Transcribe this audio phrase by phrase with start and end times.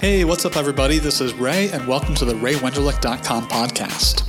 [0.00, 1.00] Hey, what's up, everybody?
[1.00, 4.22] This is Ray, and welcome to the RayWenderlich.com podcast.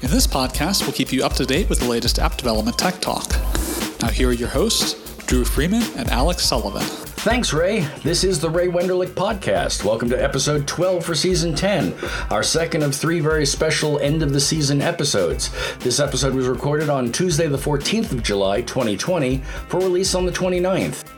[0.00, 3.00] In this podcast, we'll keep you up to date with the latest app development tech
[3.00, 3.28] talk.
[4.00, 4.94] Now, here are your hosts,
[5.26, 6.82] Drew Freeman and Alex Sullivan.
[6.82, 7.80] Thanks, Ray.
[8.04, 9.82] This is the Ray Wenderlich podcast.
[9.82, 11.92] Welcome to episode 12 for season 10,
[12.30, 15.50] our second of three very special end of the season episodes.
[15.78, 19.38] This episode was recorded on Tuesday, the 14th of July, 2020,
[19.68, 21.15] for release on the 29th.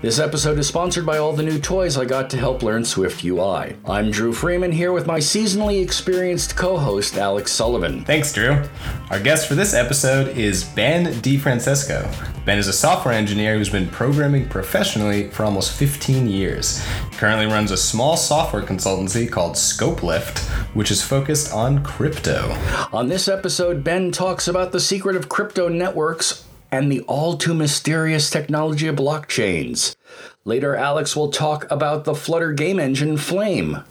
[0.00, 3.24] This episode is sponsored by all the new toys I got to help learn Swift
[3.24, 3.74] UI.
[3.84, 8.04] I'm Drew Freeman here with my seasonally experienced co host, Alex Sullivan.
[8.04, 8.62] Thanks, Drew.
[9.10, 12.44] Our guest for this episode is Ben DiFrancesco.
[12.44, 16.80] Ben is a software engineer who's been programming professionally for almost 15 years.
[17.10, 20.38] He currently runs a small software consultancy called ScopeLift,
[20.76, 22.56] which is focused on crypto.
[22.92, 27.54] On this episode, Ben talks about the secret of crypto networks and the all too
[27.54, 29.96] mysterious technology of blockchains.
[30.44, 33.84] Later, Alex will talk about the Flutter game engine Flame.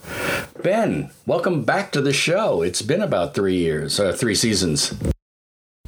[0.63, 2.62] Ben, welcome back to the show.
[2.62, 4.96] It's been about three years, uh, three seasons.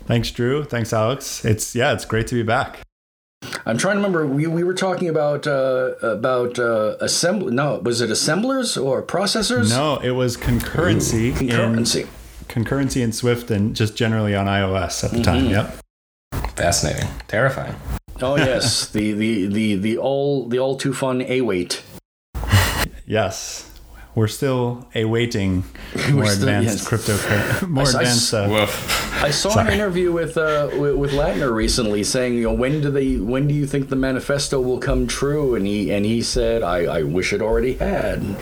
[0.05, 0.63] Thanks, Drew.
[0.63, 1.43] Thanks, Alex.
[1.45, 2.79] It's yeah, it's great to be back.
[3.65, 4.27] I'm trying to remember.
[4.27, 7.53] We, we were talking about uh, about uh, assembly.
[7.53, 9.69] No, was it assemblers or processors?
[9.69, 11.29] No, it was concurrency.
[11.29, 12.01] Ooh, concurrency.
[12.01, 12.07] In,
[12.47, 15.23] concurrency in Swift and just generally on iOS at the mm-hmm.
[15.23, 15.45] time.
[15.45, 15.77] Yep.
[16.59, 17.09] Fascinating.
[17.27, 17.75] Terrifying.
[18.21, 21.81] Oh yes, the the the the all the all too fun a await.
[23.05, 23.65] yes.
[24.15, 25.63] We're still awaiting
[26.11, 26.87] more still, advanced yes.
[26.87, 28.33] crypto, more I, advanced.
[28.33, 28.67] I, uh,
[29.21, 29.67] I saw sorry.
[29.67, 33.47] an interview with, uh, with with Lattner recently saying, you know, when do they, when
[33.47, 35.55] do you think the manifesto will come true?
[35.55, 38.35] And he and he said, I, I wish it already had.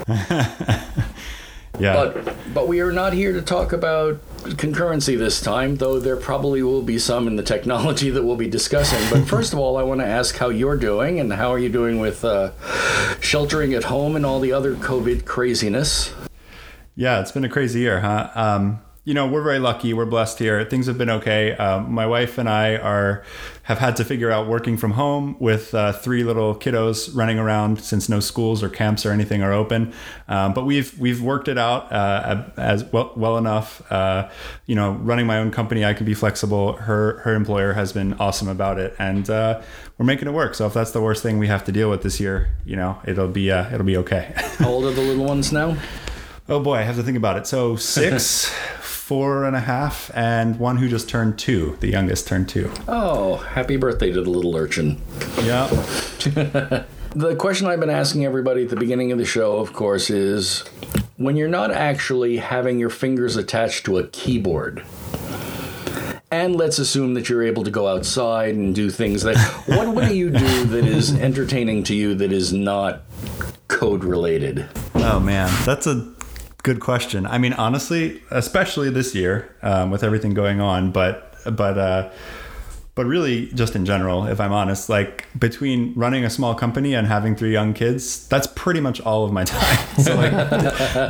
[1.79, 1.93] Yeah.
[1.93, 4.19] But but we are not here to talk about
[4.55, 8.49] concurrency this time, though there probably will be some in the technology that we'll be
[8.49, 8.99] discussing.
[9.11, 11.69] But first of all, I want to ask how you're doing and how are you
[11.69, 12.51] doing with uh,
[13.19, 16.13] sheltering at home and all the other COVID craziness.
[16.95, 18.31] Yeah, it's been a crazy year, huh?
[18.33, 19.93] Um, you know, we're very lucky.
[19.93, 20.65] We're blessed here.
[20.65, 21.53] Things have been okay.
[21.53, 23.23] Um, my wife and I are
[23.63, 27.79] have had to figure out working from home with uh, three little kiddos running around
[27.79, 29.93] since no schools or camps or anything are open.
[30.27, 33.81] Um, but we've we've worked it out uh, as well, well enough.
[33.89, 34.29] Uh,
[34.65, 36.73] you know, running my own company, I can be flexible.
[36.73, 39.61] Her her employer has been awesome about it, and uh,
[39.97, 40.53] we're making it work.
[40.53, 42.99] So if that's the worst thing we have to deal with this year, you know,
[43.05, 44.33] it'll be uh, it'll be okay.
[44.35, 45.77] How old are the little ones now?
[46.49, 47.45] Oh boy, I have to think about it.
[47.45, 48.53] So six,
[49.07, 51.77] four and a half, and one who just turned two.
[51.79, 52.69] The youngest turned two.
[52.89, 55.01] Oh, happy birthday to the little urchin.
[55.43, 55.67] Yeah.
[57.15, 60.65] the question I've been asking everybody at the beginning of the show, of course, is
[61.15, 64.83] when you're not actually having your fingers attached to a keyboard.
[66.29, 69.37] And let's assume that you're able to go outside and do things that.
[69.67, 73.03] what, what do you do that is entertaining to you that is not
[73.69, 74.67] code related?
[74.95, 76.13] Oh man, that's a
[76.63, 77.25] good question.
[77.25, 82.09] I mean, honestly, especially this year um, with everything going on, but but uh,
[82.97, 87.07] but really just in general if i'm honest like between running a small company and
[87.07, 89.77] having three young kids that's pretty much all of my time.
[89.97, 90.33] So like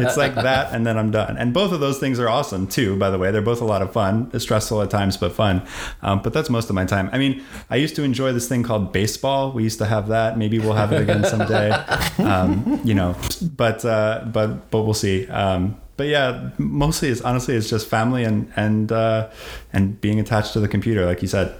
[0.02, 1.38] it's like that and then i'm done.
[1.38, 3.32] And both of those things are awesome too by the way.
[3.32, 4.30] They're both a lot of fun.
[4.34, 5.66] It's stressful at times but fun.
[6.02, 7.10] Um, but that's most of my time.
[7.12, 9.52] I mean i used to enjoy this thing called baseball.
[9.52, 10.38] We used to have that.
[10.38, 11.72] Maybe we'll have it again someday.
[12.18, 13.16] Um, you know
[13.56, 15.28] but uh, but but we'll see.
[15.28, 19.30] Um, but yeah, mostly it's honestly it's just family and and uh,
[19.72, 21.56] and being attached to the computer, like you said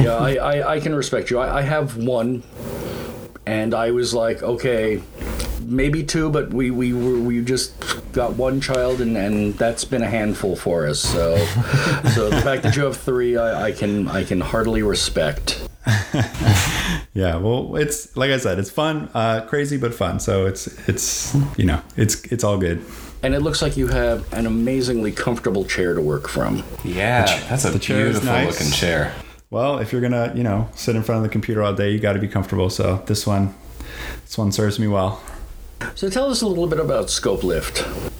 [0.00, 1.38] yeah, I, I, I, can respect you.
[1.38, 2.42] I, I have one,
[3.46, 5.02] and I was like, okay,
[5.60, 7.74] maybe two, but we we were, we just
[8.12, 11.00] got one child, and, and that's been a handful for us.
[11.00, 11.36] So
[12.14, 15.68] so the fact that you have three, I, I can I can heartily respect.
[17.12, 20.20] yeah, well, it's like I said, it's fun, uh, crazy but fun.
[20.20, 22.84] So it's it's you know it's it's all good.
[23.22, 26.62] And it looks like you have an amazingly comfortable chair to work from.
[26.84, 28.60] Yeah, that's a beautiful nice.
[28.60, 29.14] looking chair
[29.54, 32.00] well, if you're gonna, you know, sit in front of the computer all day, you
[32.00, 32.68] got to be comfortable.
[32.68, 33.54] So this one,
[34.24, 35.22] this one serves me well.
[35.94, 38.10] So tell us a little bit about ScopeLift.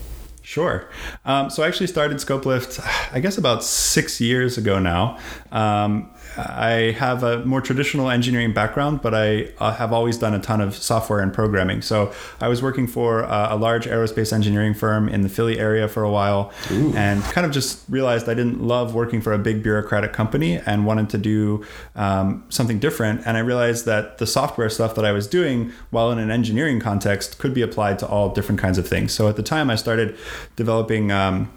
[0.42, 0.88] Sure.
[1.24, 2.80] Um, so I actually started ScopeLift,
[3.12, 5.18] I guess about six years ago now.
[5.50, 10.40] Um, I have a more traditional engineering background, but I uh, have always done a
[10.40, 11.82] ton of software and programming.
[11.82, 15.88] So I was working for uh, a large aerospace engineering firm in the Philly area
[15.88, 16.92] for a while Ooh.
[16.94, 20.86] and kind of just realized I didn't love working for a big bureaucratic company and
[20.86, 23.22] wanted to do um, something different.
[23.26, 26.80] And I realized that the software stuff that I was doing while in an engineering
[26.80, 29.12] context could be applied to all different kinds of things.
[29.12, 30.16] So at the time, I started
[30.56, 31.12] developing.
[31.12, 31.50] Um,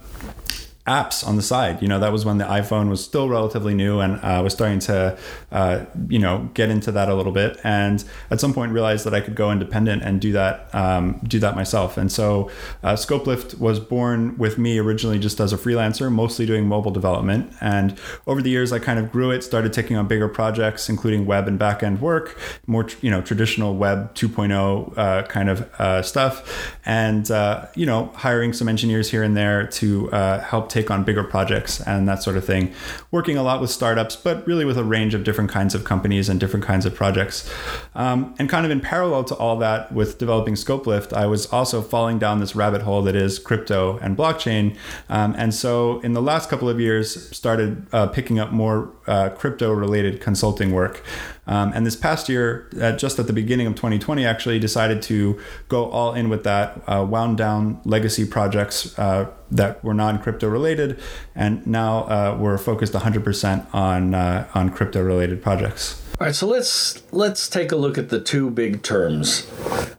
[0.88, 1.82] apps on the side.
[1.82, 4.80] You know, that was when the iPhone was still relatively new and uh, was starting
[4.80, 5.18] to,
[5.52, 7.60] uh, you know, get into that a little bit.
[7.64, 11.40] And at some point realized that I could go independent and do that, um, do
[11.40, 11.98] that myself.
[11.98, 12.50] And so
[12.84, 17.52] uh, ScopeLift was born with me originally just as a freelancer, mostly doing mobile development.
[17.60, 21.26] And over the years, I kind of grew it, started taking on bigger projects, including
[21.26, 26.78] web and backend work, more, you know, traditional web 2.0 uh, kind of uh, stuff.
[26.86, 31.24] And, uh, you know, hiring some engineers here and there to help take on bigger
[31.24, 32.74] projects and that sort of thing.
[33.12, 36.30] Working a lot with startups, but really with a range of different kinds of companies
[36.30, 37.52] and different kinds of projects.
[37.96, 41.82] Um, and kind of in parallel to all that, with developing ScopeLift, I was also
[41.82, 44.76] falling down this rabbit hole that is crypto and blockchain.
[45.10, 49.30] Um, and so in the last couple of years, started uh, picking up more uh,
[49.30, 51.04] crypto related consulting work.
[51.48, 55.40] Um, and this past year, uh, just at the beginning of 2020, actually decided to
[55.70, 60.48] go all in with that, uh, wound down legacy projects uh, that were non crypto
[60.50, 61.00] related,
[61.34, 66.04] and now uh, we're focused 100% on uh, on crypto related projects.
[66.20, 69.46] All right, so let's let's take a look at the two big terms.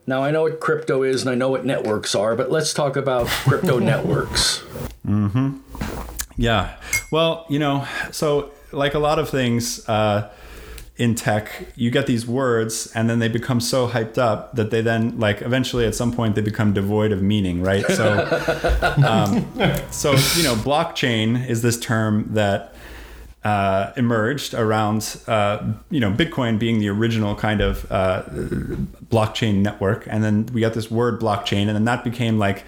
[0.06, 2.96] Now I know what crypto is and I know what networks are, but let's talk
[2.96, 4.64] about crypto networks.
[5.06, 5.58] Mm-hmm.
[6.36, 6.76] Yeah.
[7.12, 9.88] Well, you know, so like a lot of things.
[9.88, 10.28] Uh,
[10.98, 14.80] in tech, you get these words and then they become so hyped up that they
[14.80, 17.86] then like eventually at some point they become devoid of meaning, right?
[17.86, 18.18] So,
[19.06, 19.46] um,
[19.92, 22.74] so you know, blockchain is this term that
[23.44, 28.24] uh, emerged around uh, you know Bitcoin being the original kind of uh,
[29.08, 32.64] blockchain network, and then we got this word blockchain, and then that became like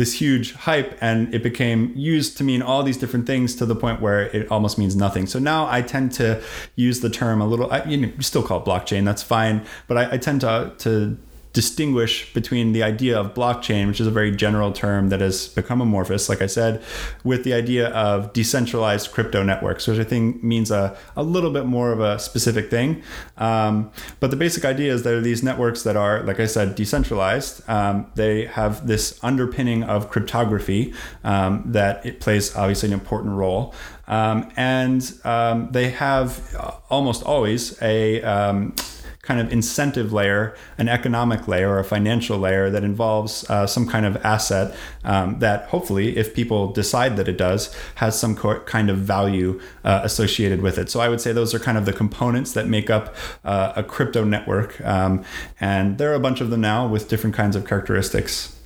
[0.00, 3.76] this huge hype and it became used to mean all these different things to the
[3.76, 5.26] point where it almost means nothing.
[5.26, 6.42] So now I tend to
[6.74, 9.62] use the term a little, I, you know, still call it blockchain, that's fine.
[9.88, 11.18] But I, I tend to, to
[11.52, 15.80] distinguish between the idea of blockchain, which is a very general term that has become
[15.80, 16.82] amorphous, like I said,
[17.24, 21.66] with the idea of decentralized crypto networks, which I think means a, a little bit
[21.66, 23.02] more of a specific thing.
[23.36, 26.76] Um, but the basic idea is there are these networks that are, like I said,
[26.76, 27.68] decentralized.
[27.68, 30.94] Um, they have this underpinning of cryptography
[31.24, 33.74] um, that it plays obviously an important role.
[34.06, 38.74] Um, and um, they have almost always a um,
[39.22, 43.86] kind of incentive layer, an economic layer, or a financial layer that involves uh, some
[43.86, 44.74] kind of asset
[45.04, 49.60] um, that hopefully, if people decide that it does, has some co- kind of value
[49.84, 50.88] uh, associated with it.
[50.88, 53.14] So I would say those are kind of the components that make up
[53.44, 54.80] uh, a crypto network.
[54.80, 55.24] Um,
[55.60, 58.56] and there are a bunch of them now with different kinds of characteristics.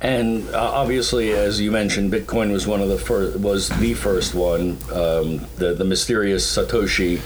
[0.00, 4.34] And uh, obviously, as you mentioned, Bitcoin was one of the first, was the first
[4.34, 7.20] one, um, the the mysterious Satoshi.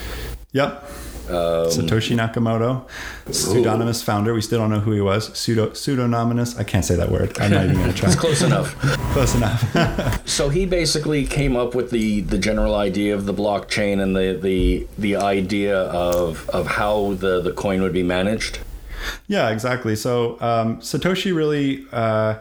[0.53, 0.89] Yep.
[1.29, 2.87] Um, Satoshi Nakamoto,
[3.33, 4.05] pseudonymous ooh.
[4.05, 4.35] founder.
[4.35, 5.37] We still don't know who he was.
[5.37, 6.59] Pseudo pseudonymous.
[6.59, 7.39] I can't say that word.
[7.39, 8.09] I'm not even going to try.
[8.09, 8.77] it's close enough.
[9.13, 10.27] close enough.
[10.29, 14.39] so he basically came up with the the general idea of the blockchain and the
[14.41, 18.59] the the idea of of how the the coin would be managed.
[19.27, 19.97] Yeah, exactly.
[19.97, 21.87] So um, Satoshi really.
[21.93, 22.37] Uh,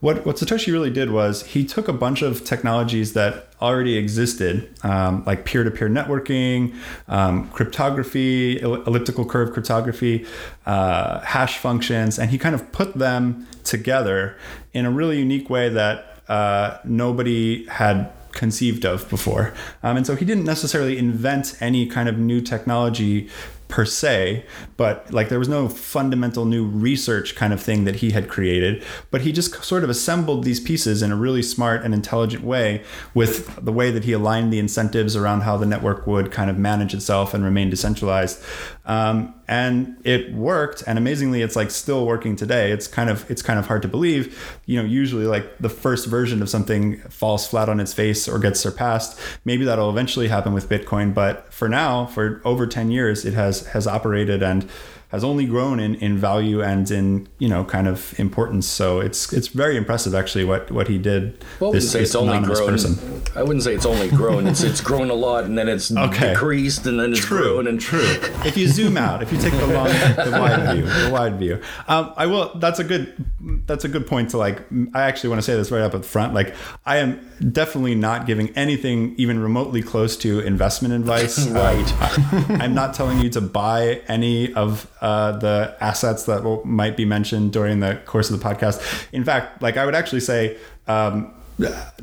[0.00, 4.74] what what Satoshi really did was he took a bunch of technologies that already existed,
[4.82, 6.74] um, like peer-to-peer networking,
[7.08, 10.26] um, cryptography, elliptical curve cryptography,
[10.64, 14.36] uh, hash functions, and he kind of put them together
[14.72, 19.52] in a really unique way that uh, nobody had conceived of before.
[19.82, 23.28] Um, and so he didn't necessarily invent any kind of new technology
[23.70, 24.44] per se,
[24.76, 28.84] but like there was no fundamental new research kind of thing that he had created.
[29.10, 32.82] But he just sort of assembled these pieces in a really smart and intelligent way
[33.14, 36.58] with the way that he aligned the incentives around how the network would kind of
[36.58, 38.42] manage itself and remain decentralized.
[38.84, 43.42] Um, and it worked and amazingly it's like still working today it's kind of it's
[43.42, 47.48] kind of hard to believe you know usually like the first version of something falls
[47.48, 51.68] flat on its face or gets surpassed maybe that'll eventually happen with bitcoin but for
[51.68, 54.68] now for over 10 years it has has operated and
[55.10, 58.66] has only grown in, in value and in you know kind of importance.
[58.66, 61.44] So it's it's very impressive actually what what he did.
[61.58, 62.68] Well, this, say it's only grown.
[62.68, 63.22] Person.
[63.34, 64.46] I wouldn't say it's only grown.
[64.46, 66.32] It's it's grown a lot and then it's okay.
[66.32, 68.16] decreased and then it's true, grown and true.
[68.44, 71.60] if you zoom out, if you take the long the wide view, the wide view,
[71.88, 72.52] um, I will.
[72.54, 73.26] That's a good
[73.66, 74.60] that's a good point to like.
[74.94, 76.34] I actually want to say this right up at the front.
[76.34, 76.54] Like
[76.86, 77.20] I am
[77.52, 81.48] definitely not giving anything even remotely close to investment advice.
[81.48, 81.92] right.
[82.00, 86.96] I, I'm not telling you to buy any of uh, the assets that will, might
[86.96, 89.08] be mentioned during the course of the podcast.
[89.12, 91.34] In fact, like I would actually say, um,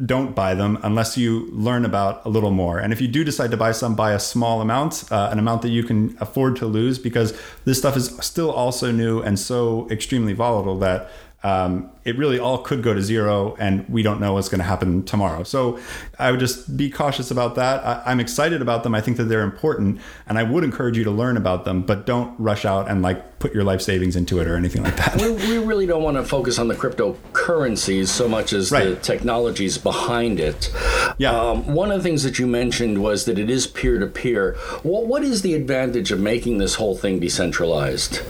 [0.06, 2.78] don't buy them unless you learn about a little more.
[2.78, 5.64] And if you do decide to buy some, buy a small amount, uh, an amount
[5.64, 7.34] that you can afford to lose, because
[7.66, 11.10] this stuff is still also new and so extremely volatile that
[11.44, 14.66] um, it really all could go to zero, and we don't know what's going to
[14.66, 15.44] happen tomorrow.
[15.44, 15.80] So
[16.18, 17.86] I would just be cautious about that.
[17.86, 18.96] I, am excited about them.
[18.96, 22.08] I think that they're important, and I would encourage you to learn about them, but
[22.08, 25.22] don't rush out and like put your life savings into it or anything like that.
[25.22, 28.86] We, we really don't want to focus on the cryptocurrencies so much as right.
[28.86, 30.74] the technologies behind it.
[31.20, 31.40] Yeah.
[31.40, 34.56] Um, one of the things that you mentioned was that it is peer to peer.
[34.82, 38.22] What is the advantage of making this whole thing decentralized?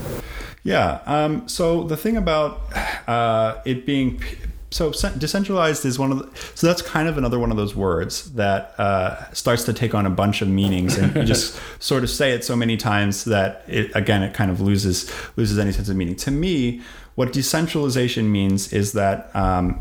[0.68, 1.00] Yeah.
[1.06, 2.60] Um, so the thing about
[3.08, 4.22] uh, it being
[4.70, 8.34] so decentralized is one of the, so that's kind of another one of those words
[8.34, 12.10] that uh, starts to take on a bunch of meanings and you just sort of
[12.10, 15.88] say it so many times that it again it kind of loses loses any sense
[15.88, 16.82] of meaning to me
[17.16, 19.80] what decentralization means is that um,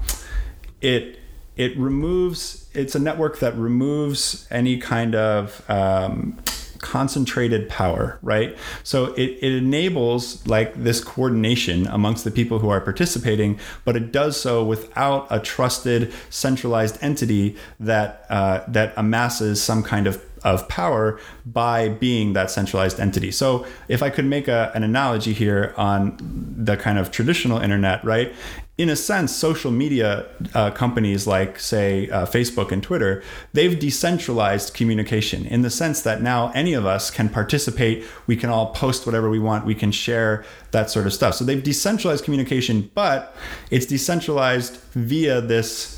[0.81, 1.19] it
[1.57, 6.39] it removes it's a network that removes any kind of um,
[6.87, 8.57] concentrated power, right?
[8.85, 14.13] So it, it enables like this coordination amongst the people who are participating, but it
[14.13, 20.69] does so without a trusted centralized entity that uh, that amasses some kind of of
[20.69, 23.33] power by being that centralized entity.
[23.33, 26.17] So, if I could make a, an analogy here on
[26.57, 28.33] the kind of traditional internet, right?
[28.79, 33.23] In a sense, social media uh, companies like, say, uh, Facebook and Twitter,
[33.55, 38.05] they've decentralized communication in the sense that now any of us can participate.
[38.27, 39.65] We can all post whatever we want.
[39.65, 41.35] We can share that sort of stuff.
[41.37, 43.35] So they've decentralized communication, but
[43.71, 45.96] it's decentralized via this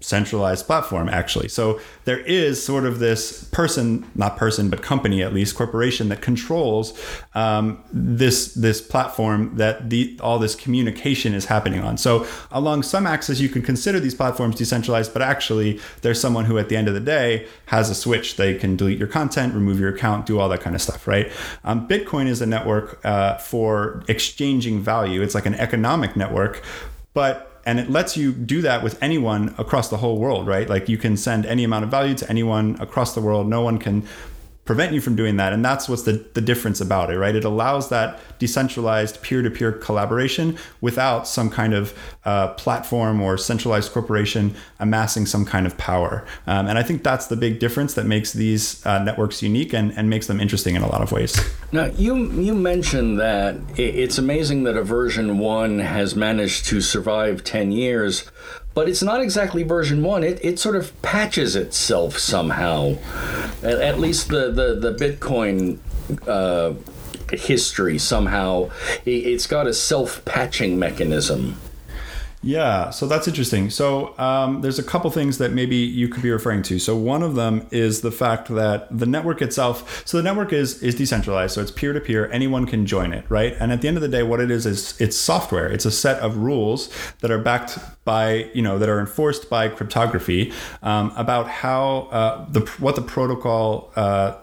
[0.00, 1.48] centralized platform actually.
[1.48, 6.22] So there is sort of this person not person but company at least corporation that
[6.22, 6.98] controls
[7.34, 11.98] um, this this platform that the all this communication is happening on.
[11.98, 16.58] So along some axis you can consider these platforms decentralized but actually there's someone who
[16.58, 18.36] at the end of the day has a switch.
[18.36, 21.30] They can delete your content remove your account do all that kind of stuff right?
[21.64, 25.20] Um, bitcoin is a network uh, for exchanging value.
[25.20, 26.62] It's like an economic network
[27.12, 30.68] but and it lets you do that with anyone across the whole world, right?
[30.68, 33.48] Like you can send any amount of value to anyone across the world.
[33.48, 34.06] No one can
[34.70, 35.52] prevent you from doing that.
[35.52, 37.34] And that's what's the, the difference about it, right?
[37.34, 41.92] It allows that decentralized peer to peer collaboration without some kind of
[42.24, 46.24] uh, platform or centralized corporation amassing some kind of power.
[46.46, 49.90] Um, and I think that's the big difference that makes these uh, networks unique and,
[49.98, 51.36] and makes them interesting in a lot of ways.
[51.72, 57.42] Now, you, you mentioned that it's amazing that a version one has managed to survive
[57.42, 58.30] 10 years
[58.74, 60.22] but it's not exactly version one.
[60.22, 62.96] It, it sort of patches itself somehow.
[63.62, 65.78] At, at least the, the, the Bitcoin
[66.26, 66.74] uh,
[67.32, 68.70] history somehow,
[69.04, 71.56] it, it's got a self patching mechanism.
[72.42, 73.68] Yeah, so that's interesting.
[73.68, 76.78] So um, there's a couple things that maybe you could be referring to.
[76.78, 80.06] So one of them is the fact that the network itself.
[80.06, 82.30] So the network is is decentralized, so it's peer to peer.
[82.32, 83.54] Anyone can join it, right?
[83.60, 85.70] And at the end of the day, what it is is it's software.
[85.70, 86.88] It's a set of rules
[87.20, 90.50] that are backed by you know that are enforced by cryptography
[90.82, 93.92] um, about how uh, the what the protocol.
[93.96, 94.36] Uh,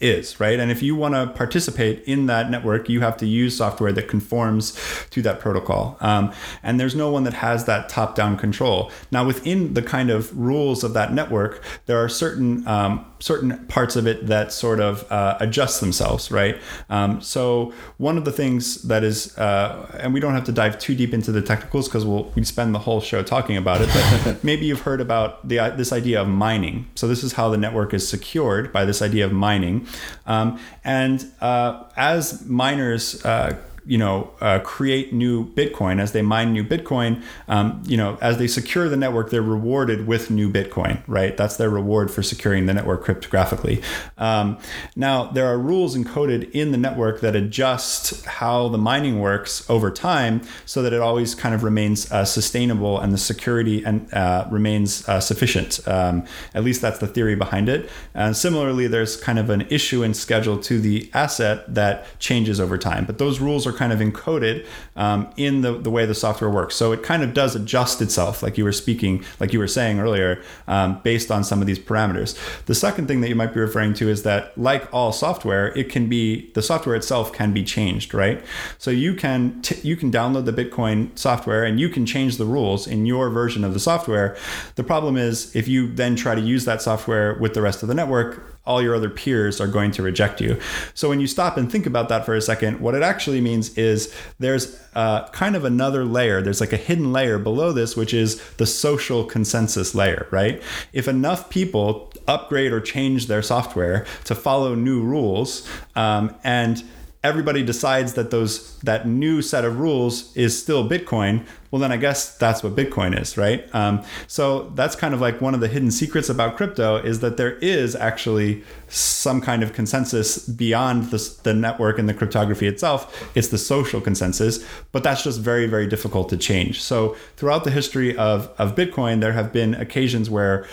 [0.00, 0.58] is, right?
[0.58, 4.08] And if you want to participate in that network, you have to use software that
[4.08, 4.78] conforms
[5.10, 5.96] to that protocol.
[6.00, 8.90] Um, and there's no one that has that top down control.
[9.10, 13.96] Now, within the kind of rules of that network, there are certain um, certain parts
[13.96, 16.58] of it that sort of uh, adjust themselves, right?
[16.90, 20.78] Um, so one of the things that is, uh, and we don't have to dive
[20.78, 23.88] too deep into the technicals because we'll we spend the whole show talking about it.
[24.24, 26.88] But maybe you've heard about the this idea of mining.
[26.94, 29.86] So this is how the network is secured by this idea of mining,
[30.26, 33.56] um, and uh, as miners uh,
[33.86, 37.22] you know uh, create new Bitcoin as they mine new Bitcoin.
[37.48, 41.02] Um, you know, as they secure the network, they're rewarded with new Bitcoin.
[41.06, 43.82] Right, that's their reward for securing the network cryptographically.
[44.18, 44.58] Um,
[44.94, 49.90] now there are rules encoded in the network that adjust how the mining works over
[49.90, 54.46] time, so that it always kind of remains uh, sustainable and the security and uh,
[54.50, 55.86] remains uh, sufficient.
[55.86, 56.24] Um,
[56.54, 57.88] at least that's the theory behind it.
[58.14, 63.04] And similarly, there's kind of an issuance schedule to the asset that changes over time,
[63.04, 64.66] but those rules are kind of encoded
[64.96, 66.74] um, in the, the way the software works.
[66.74, 70.00] So it kind of does adjust itself, like you were speaking, like you were saying
[70.00, 72.36] earlier, um, based on some of these parameters.
[72.64, 75.90] The second thing that you might be referring to is that, like all software, it
[75.90, 78.42] can be the software itself can be changed, right?
[78.78, 82.46] So you can t- you can download the Bitcoin software and you can change the
[82.46, 84.36] rules in your version of the software.
[84.76, 87.88] The problem is if you then try to use that software with the rest of
[87.88, 90.58] the network, all your other peers are going to reject you.
[90.94, 93.76] So when you stop and think about that for a second, what it actually means
[93.78, 96.42] is there's uh, kind of another layer.
[96.42, 100.62] There's like a hidden layer below this, which is the social consensus layer, right?
[100.92, 106.82] If enough people upgrade or change their software to follow new rules um, and
[107.26, 111.96] everybody decides that those that new set of rules is still Bitcoin, well then I
[111.96, 113.62] guess that's what Bitcoin is, right?
[113.74, 117.36] Um, so that's kind of like one of the hidden secrets about crypto is that
[117.36, 123.28] there is actually some kind of consensus beyond the, the network and the cryptography itself.
[123.34, 126.80] It's the social consensus, but that's just very very difficult to change.
[126.80, 130.66] So throughout the history of of Bitcoin, there have been occasions where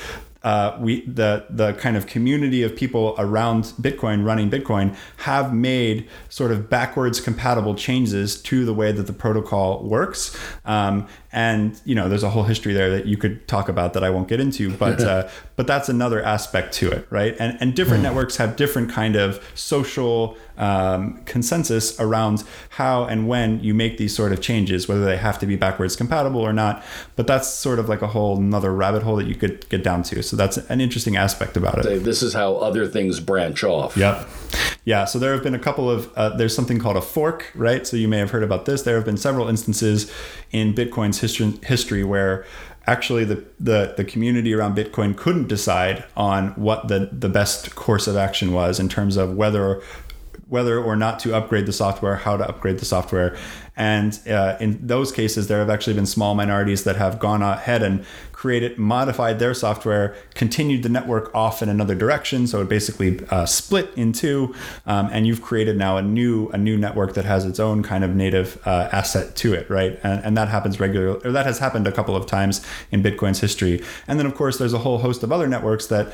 [0.43, 6.07] uh, we the the kind of community of people around Bitcoin running Bitcoin have made
[6.29, 10.37] sort of backwards compatible changes to the way that the protocol works.
[10.65, 14.03] Um, and you know, there's a whole history there that you could talk about that
[14.03, 17.35] I won't get into, but uh, but that's another aspect to it, right?
[17.39, 18.07] And and different mm.
[18.07, 24.15] networks have different kind of social um, consensus around how and when you make these
[24.15, 26.83] sort of changes, whether they have to be backwards compatible or not.
[27.15, 30.03] But that's sort of like a whole another rabbit hole that you could get down
[30.03, 30.21] to.
[30.21, 32.03] So that's an interesting aspect about it.
[32.03, 33.97] This is how other things branch off.
[33.97, 34.29] Yep.
[34.85, 35.05] Yeah.
[35.05, 37.87] So there have been a couple of uh, there's something called a fork, right?
[37.87, 38.83] So you may have heard about this.
[38.83, 40.11] There have been several instances
[40.51, 42.45] in Bitcoin's history history where
[42.85, 48.07] actually the, the, the community around Bitcoin couldn't decide on what the, the best course
[48.07, 49.81] of action was in terms of whether
[50.49, 53.35] whether or not to upgrade the software, how to upgrade the software.
[53.75, 57.81] And uh, in those cases, there have actually been small minorities that have gone ahead
[57.81, 58.05] and
[58.43, 62.45] created, modified their software, continued the network off in another direction.
[62.45, 64.53] So it basically uh, split in two,
[64.85, 68.03] um, and you've created now a new a new network that has its own kind
[68.03, 69.97] of native uh, asset to it, right?
[70.03, 72.59] And, and that happens regularly, or that has happened a couple of times
[72.91, 73.81] in Bitcoin's history.
[74.09, 76.11] And then of course, there's a whole host of other networks that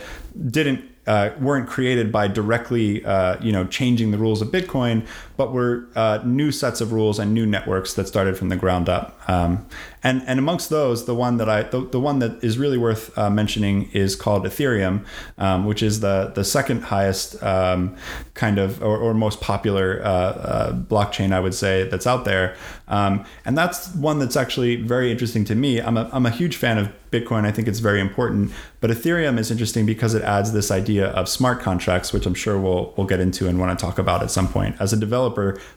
[0.52, 5.08] didn't uh, weren't created by directly, uh, you know, changing the rules of Bitcoin,
[5.40, 8.90] but were uh, new sets of rules and new networks that started from the ground
[8.90, 9.18] up.
[9.30, 9.66] Um,
[10.04, 13.18] and and amongst those, the one that I the, the one that is really worth
[13.18, 15.06] uh, mentioning is called Ethereum,
[15.38, 17.96] um, which is the the second highest um,
[18.34, 22.56] kind of or, or most popular uh, uh, blockchain I would say that's out there.
[22.90, 25.80] Um, and that's one that's actually very interesting to me.
[25.80, 27.46] I'm a, I'm a huge fan of Bitcoin.
[27.46, 31.28] I think it's very important, but Ethereum is interesting because it adds this idea of
[31.30, 34.32] smart contracts, which I'm sure we'll we'll get into and want to talk about at
[34.32, 34.76] some point.
[34.80, 35.29] As a developer,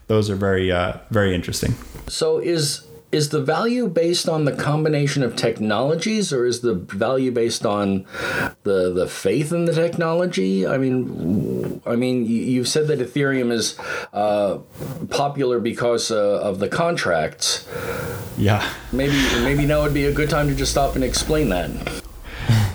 [0.07, 1.75] those are very uh, very interesting.
[2.07, 7.31] So is is the value based on the combination of technologies or is the value
[7.31, 8.05] based on
[8.63, 10.65] the the faith in the technology?
[10.65, 13.77] I mean i mean you've said that ethereum is
[14.13, 14.57] uh,
[15.09, 17.67] popular because uh, of the contracts.
[18.37, 18.67] Yeah.
[18.91, 22.02] Maybe maybe now would be a good time to just stop and explain that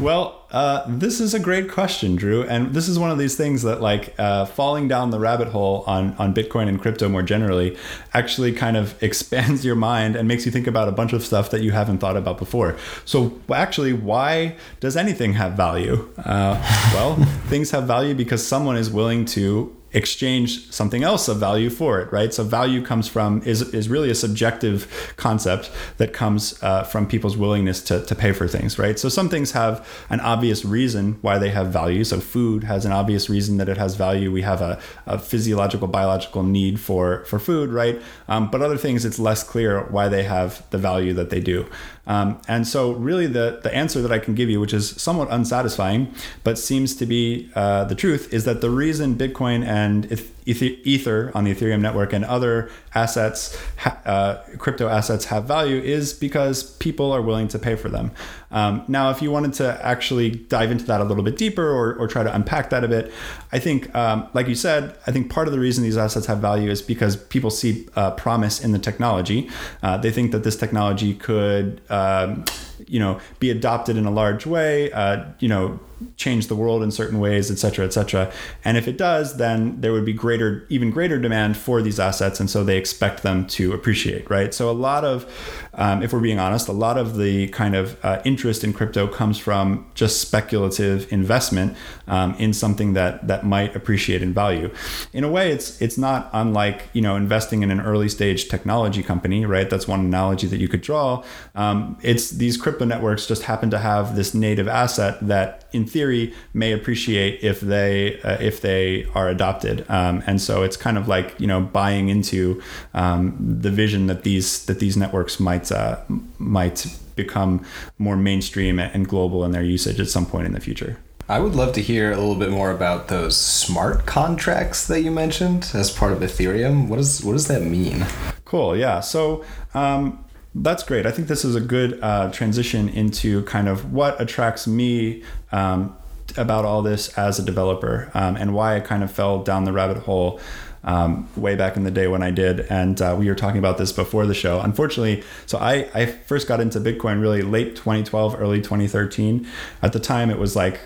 [0.00, 3.62] well, uh, this is a great question, Drew, and this is one of these things
[3.62, 7.76] that, like, uh, falling down the rabbit hole on on Bitcoin and crypto more generally,
[8.14, 11.50] actually kind of expands your mind and makes you think about a bunch of stuff
[11.50, 12.76] that you haven't thought about before.
[13.04, 16.08] So, actually, why does anything have value?
[16.16, 16.58] Uh,
[16.94, 17.16] well,
[17.48, 22.12] things have value because someone is willing to exchange something else of value for it
[22.12, 22.35] right?
[22.35, 27.37] So value comes from is is really a subjective concept that comes uh, from people's
[27.37, 28.98] willingness to, to pay for things right?
[28.98, 32.05] So some things have an obvious reason why they have value.
[32.05, 34.31] So food has an obvious reason that it has value.
[34.31, 38.01] We have a, a physiological biological need for for food right?
[38.29, 41.66] Um, but other things it's less clear why they have the value that they do
[42.09, 45.29] um, and so, really, the, the answer that I can give you, which is somewhat
[45.31, 50.11] unsatisfying, but seems to be uh, the truth, is that the reason Bitcoin and
[50.48, 53.56] Ether on the Ethereum network and other assets,
[54.04, 58.11] uh, crypto assets have value is because people are willing to pay for them.
[58.50, 61.94] Um, now, if you wanted to actually dive into that a little bit deeper or,
[61.94, 63.12] or try to unpack that a bit,
[63.52, 66.38] I think, um, like you said, I think part of the reason these assets have
[66.38, 69.50] value is because people see uh, promise in the technology.
[69.82, 72.44] Uh, they think that this technology could, um,
[72.87, 75.78] you know, be adopted in a large way, uh, you know,
[76.16, 78.32] change the world in certain ways, et cetera, et cetera.
[78.64, 82.40] And if it does, then there would be greater, even greater demand for these assets.
[82.40, 84.52] And so they expect them to appreciate, right?
[84.54, 85.26] So a lot of,
[85.74, 89.06] um, if we're being honest, a lot of the kind of uh, interest in crypto
[89.06, 94.72] comes from just speculative investment um, in something that that might appreciate in value.
[95.12, 99.02] In a way, it's it's not unlike you know investing in an early stage technology
[99.02, 99.68] company, right?
[99.68, 101.22] That's one analogy that you could draw.
[101.54, 106.35] Um, it's these crypto networks just happen to have this native asset that in theory
[106.52, 111.09] may appreciate if they uh, if they are adopted um, and so it's kind of
[111.09, 112.62] like you know buying into
[112.94, 115.98] um, the vision that these that these networks might uh,
[116.38, 117.64] might become
[117.98, 120.98] more mainstream and global in their usage at some point in the future
[121.31, 125.11] I would love to hear a little bit more about those smart contracts that you
[125.11, 126.88] mentioned as part of Ethereum.
[126.88, 128.07] What does what does that mean?
[128.46, 128.74] Cool.
[128.74, 129.00] Yeah.
[129.00, 131.04] So um, that's great.
[131.04, 135.96] I think this is a good uh, transition into kind of what attracts me um,
[136.37, 139.72] about all this as a developer um, and why I kind of fell down the
[139.72, 140.40] rabbit hole
[140.84, 143.78] um, way back in the day when I did, and uh, we were talking about
[143.78, 144.61] this before the show.
[144.61, 149.46] Unfortunately, so I, I first got into Bitcoin really late 2012, early 2013.
[149.82, 150.80] At the time, it was like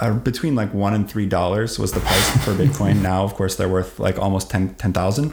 [0.00, 2.96] uh, between like one and three dollars was the price for Bitcoin.
[3.02, 5.32] now, of course, they're worth like almost 10 10,000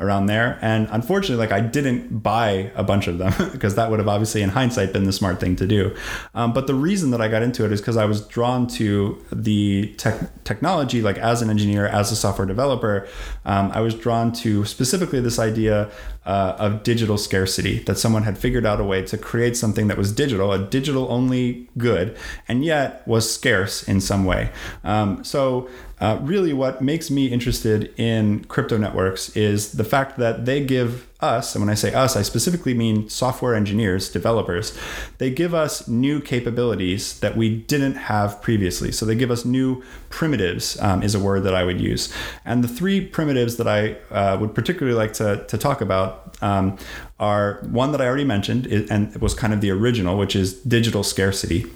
[0.00, 0.58] around there.
[0.62, 4.42] And unfortunately, like I didn't buy a bunch of them because that would have obviously,
[4.42, 5.94] in hindsight, been the smart thing to do.
[6.34, 9.22] Um, but the reason that I got into it is because I was drawn to
[9.30, 13.06] the tech- technology, like as an engineer, as a software developer,
[13.44, 15.90] um, I was drawn to specifically this idea
[16.26, 19.96] uh, of digital scarcity that someone had figured out a way to create something that
[19.96, 24.50] was digital, a digital only good, and yet was scarce in some way.
[24.84, 25.68] Um, so
[26.00, 31.06] uh, really, what makes me interested in crypto networks is the fact that they give
[31.20, 34.76] us, and when I say us, I specifically mean software engineers, developers,
[35.18, 38.92] they give us new capabilities that we didn't have previously.
[38.92, 42.10] So they give us new primitives, um, is a word that I would use.
[42.46, 46.78] And the three primitives that I uh, would particularly like to, to talk about um,
[47.18, 50.54] are one that I already mentioned, and it was kind of the original, which is
[50.62, 51.66] digital scarcity.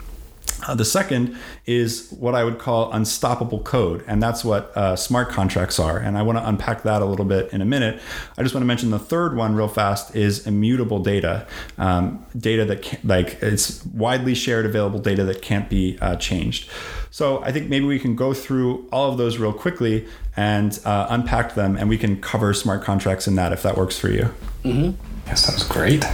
[0.66, 5.28] Uh, the second is what I would call unstoppable code, and that's what uh, smart
[5.28, 5.98] contracts are.
[5.98, 8.00] And I want to unpack that a little bit in a minute.
[8.38, 12.64] I just want to mention the third one real fast is immutable data, um, data
[12.66, 16.70] that can, like it's widely shared, available data that can't be uh, changed.
[17.10, 21.06] So I think maybe we can go through all of those real quickly and uh,
[21.10, 24.34] unpack them, and we can cover smart contracts in that if that works for you.
[24.64, 25.26] Mm-hmm.
[25.26, 26.04] That sounds great.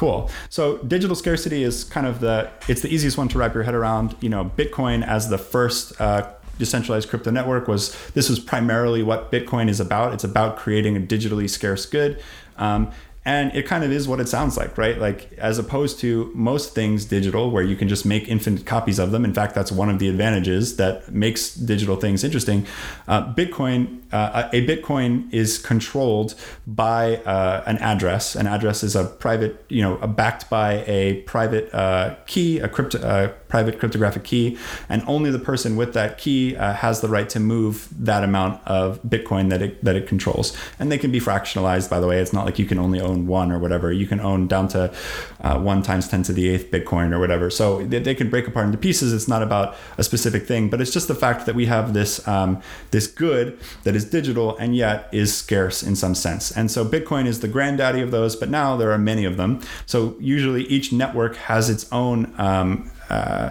[0.00, 0.30] Cool.
[0.48, 3.74] So digital scarcity is kind of the it's the easiest one to wrap your head
[3.74, 4.16] around.
[4.22, 9.30] You know, Bitcoin as the first uh, decentralized crypto network was this was primarily what
[9.30, 10.14] Bitcoin is about.
[10.14, 12.18] It's about creating a digitally scarce good.
[12.56, 12.92] Um,
[13.26, 16.74] and it kind of is what it sounds like right like as opposed to most
[16.74, 19.90] things digital where you can just make infinite copies of them in fact that's one
[19.90, 22.66] of the advantages that makes digital things interesting
[23.08, 26.34] uh, bitcoin uh, a bitcoin is controlled
[26.66, 31.72] by uh, an address an address is a private you know backed by a private
[31.74, 34.56] uh, key a crypto uh, private cryptographic key
[34.88, 38.60] and only the person with that key uh, has the right to move that amount
[38.66, 42.20] of bitcoin that it that it controls and they can be fractionalized by the way
[42.20, 43.92] it's not like you can only own one or whatever.
[43.92, 44.92] You can own down to
[45.40, 47.50] uh, one times 10 to the eighth Bitcoin or whatever.
[47.50, 49.12] So they, they, can break apart into pieces.
[49.12, 52.26] It's not about a specific thing, but it's just the fact that we have this
[52.28, 56.50] um, this good that is digital and yet is scarce in some sense.
[56.50, 59.60] And so Bitcoin is the granddaddy of those, but now there are many of them.
[59.86, 63.50] So usually each network has its own um, uh,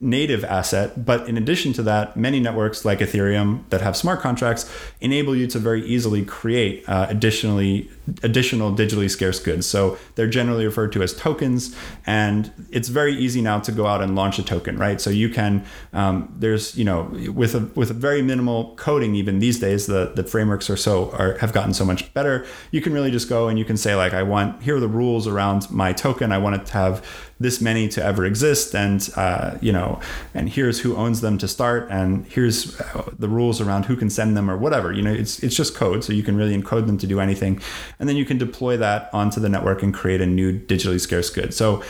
[0.00, 1.04] native asset.
[1.04, 5.46] But in addition to that, many networks like Ethereum that have smart contracts enable you
[5.48, 7.90] to very easily create uh, additionally
[8.22, 9.66] additional digitally scarce goods.
[9.66, 11.74] So they're generally referred to as tokens,
[12.06, 15.00] and it's very easy now to go out and launch a token, right?
[15.00, 19.38] So you can um, there's you know with a with a very minimal coding even
[19.38, 22.46] these days the the frameworks are so are have gotten so much better.
[22.70, 24.88] You can really just go and you can say like I want here are the
[24.88, 26.32] rules around my token.
[26.32, 27.04] I want it to have
[27.38, 30.00] this many to ever exist and uh, you know
[30.32, 34.08] and here's who owns them to start and here's uh, the rules around who can
[34.08, 36.86] send them or whatever you know it's it's just code so you can really encode
[36.86, 37.60] them to do anything
[37.98, 41.30] and then you can deploy that onto the network and create a new digitally scarce
[41.30, 41.82] good so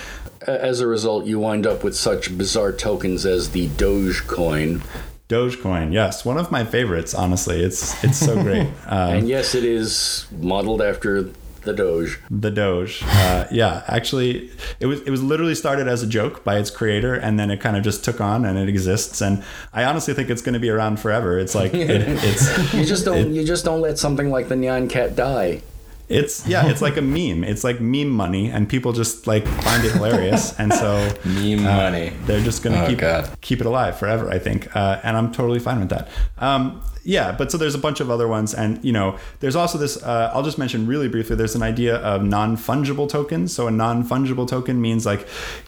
[0.47, 4.83] as a result you wind up with such bizarre tokens as the dogecoin
[5.29, 7.13] Dogecoin, yes, one of my favorites.
[7.13, 8.69] Honestly, it's it's so great.
[8.87, 11.33] Um, and yes, it is modeled after
[11.67, 12.21] the Doge.
[12.31, 13.03] The Doge.
[13.05, 17.15] Uh, yeah, actually, it was it was literally started as a joke by its creator,
[17.15, 19.21] and then it kind of just took on and it exists.
[19.21, 19.43] And
[19.73, 21.39] I honestly think it's going to be around forever.
[21.39, 24.55] It's like it, it's you just don't it, you just don't let something like the
[24.55, 25.63] Nyan Cat die.
[26.09, 27.45] It's yeah, it's like a meme.
[27.45, 31.77] It's like meme money, and people just like find it hilarious, and so meme uh,
[31.77, 32.13] money.
[32.25, 33.29] They're just gonna oh, keep God.
[33.41, 36.09] keep it alive forever, I think, uh, and I'm totally fine with that.
[36.39, 39.79] Um, yeah, but so there's a bunch of other ones, and you know, there's also
[39.79, 40.03] this.
[40.03, 41.37] Uh, I'll just mention really briefly.
[41.37, 43.55] There's an idea of non-fungible tokens.
[43.55, 45.27] So a non-fungible token means like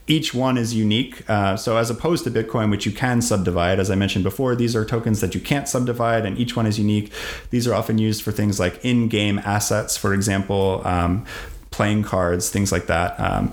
[0.09, 1.23] each one is unique.
[1.31, 4.75] Uh, so as opposed to Bitcoin, which you can subdivide, as I mentioned before, these
[4.75, 7.13] are tokens that you can't subdivide, and each one is unique.
[7.51, 11.25] These are often used for things like in-game assets, for example, um,
[11.71, 13.19] playing cards, things like that.
[13.21, 13.53] Um,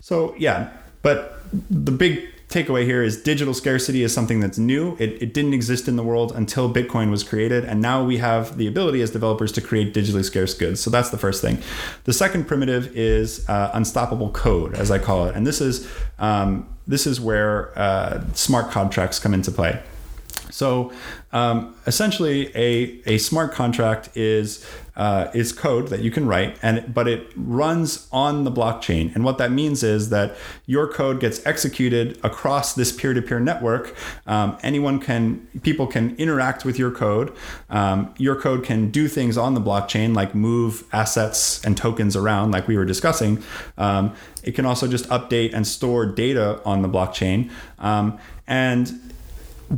[0.00, 0.70] so yeah,
[1.02, 4.96] but the big takeaway here is digital scarcity is something that's new.
[5.00, 7.64] It, it didn't exist in the world until Bitcoin was created.
[7.64, 10.80] And now we have the ability as developers to create digitally scarce goods.
[10.80, 11.58] So that's the first thing.
[12.04, 15.34] The second primitive is uh, unstoppable code, as I call it.
[15.34, 15.90] And this is,
[16.20, 19.82] um, this is where uh, smart contracts come into play.
[20.50, 20.92] So
[21.34, 24.64] um, essentially, a, a smart contract is
[24.96, 29.12] uh, is code that you can write, and but it runs on the blockchain.
[29.14, 33.96] And what that means is that your code gets executed across this peer-to-peer network.
[34.28, 37.32] Um, anyone can, people can interact with your code.
[37.68, 42.52] Um, your code can do things on the blockchain, like move assets and tokens around,
[42.52, 43.42] like we were discussing.
[43.76, 47.50] Um, it can also just update and store data on the blockchain.
[47.80, 49.13] Um, and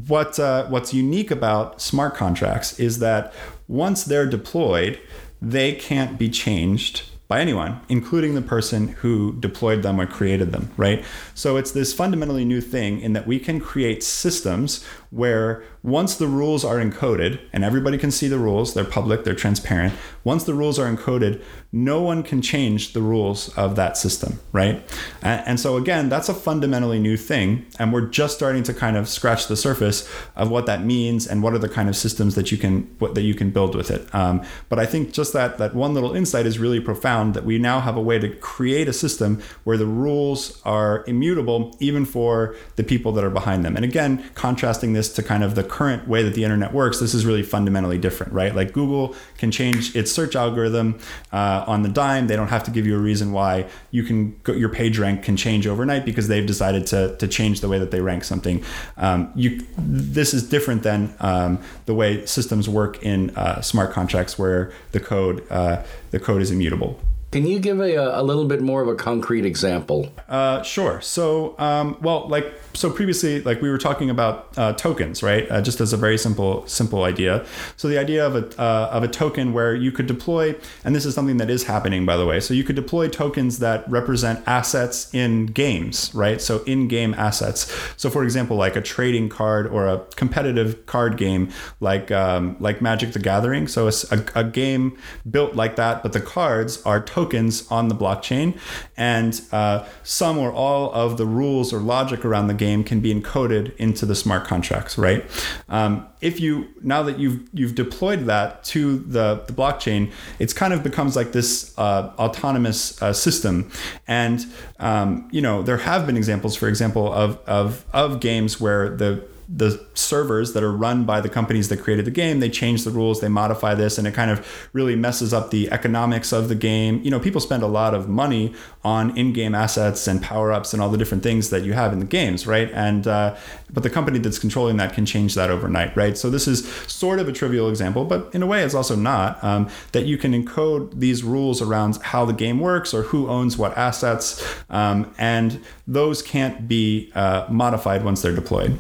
[0.07, 3.33] what uh, what's unique about smart contracts is that
[3.68, 5.01] once they're deployed,
[5.40, 10.70] they can't be changed by anyone, including the person who deployed them or created them,
[10.77, 11.05] right?
[11.35, 16.27] So it's this fundamentally new thing in that we can create systems where once the
[16.27, 19.95] rules are encoded and everybody can see the rules, they're public, they're transparent.
[20.25, 21.42] Once the rules are encoded,
[21.73, 24.83] no one can change the rules of that system, right?
[25.23, 29.09] And, so again, that's a fundamentally new thing, and we're just starting to kind of
[29.09, 32.51] scratch the surface of what that means and what are the kind of systems that
[32.51, 34.12] you can what, that you can build with it.
[34.14, 37.59] Um, but I think just that that one little insight is really profound that we
[37.59, 42.55] now have a way to create a system where the rules are immutable even for
[42.77, 43.77] the people that are behind them.
[43.77, 47.15] And again, contrasting this to kind of the current way that the internet works, this
[47.15, 48.55] is really fundamentally different, right?
[48.55, 50.99] Like Google can change its search algorithm
[51.33, 52.27] uh, on the dime.
[52.27, 55.23] They don't have to give you a reason why you can go, your page rank
[55.23, 58.65] can change overnight because they've decided to, to change the way that they rank something.
[58.97, 64.39] Um, you, this is different than um, the way systems work in uh, smart contracts
[64.39, 66.99] where the code uh, the code is immutable.
[67.37, 70.11] Can you give a, a little bit more of a concrete example?
[70.27, 71.03] Uh, sure.
[71.03, 75.46] So, um, well, like so previously, like we were talking about uh, tokens, right?
[75.51, 77.44] Uh, just as a very simple simple idea.
[77.77, 81.05] So the idea of a uh, of a token where you could deploy, and this
[81.05, 82.40] is something that is happening, by the way.
[82.40, 86.40] So you could deploy tokens that represent assets in games, right?
[86.40, 87.70] So in-game assets.
[87.99, 92.81] So for example, like a trading card or a competitive card game, like um, like
[92.81, 93.68] Magic the Gathering.
[93.68, 94.96] So a, a game
[95.31, 97.26] built like that, but the cards are tokens
[97.71, 98.59] on the blockchain,
[98.97, 103.01] and uh, some or all of the rules or logic around the game game can
[103.01, 105.25] be encoded into the smart contracts, right?
[105.69, 110.73] Um, if you now that you've you've deployed that to the, the blockchain, it's kind
[110.73, 113.71] of becomes like this uh, autonomous uh, system,
[114.09, 114.47] and
[114.79, 119.25] um, you know there have been examples, for example, of of of games where the
[119.49, 122.91] the servers that are run by the companies that created the game they change the
[122.91, 126.55] rules they modify this and it kind of really messes up the economics of the
[126.55, 127.01] game.
[127.03, 130.89] You know people spend a lot of money on in-game assets and power-ups and all
[130.89, 132.71] the different things that you have in the games right?
[132.73, 133.37] And uh,
[133.73, 136.17] but the company that's controlling that can change that overnight right?
[136.19, 139.43] So this is sort of a trivial example but in a way it's also not
[139.45, 143.57] um, that you can encode these rules around how the game works or who owns
[143.57, 148.79] what assets um, and those can't be uh, modified once they're deployed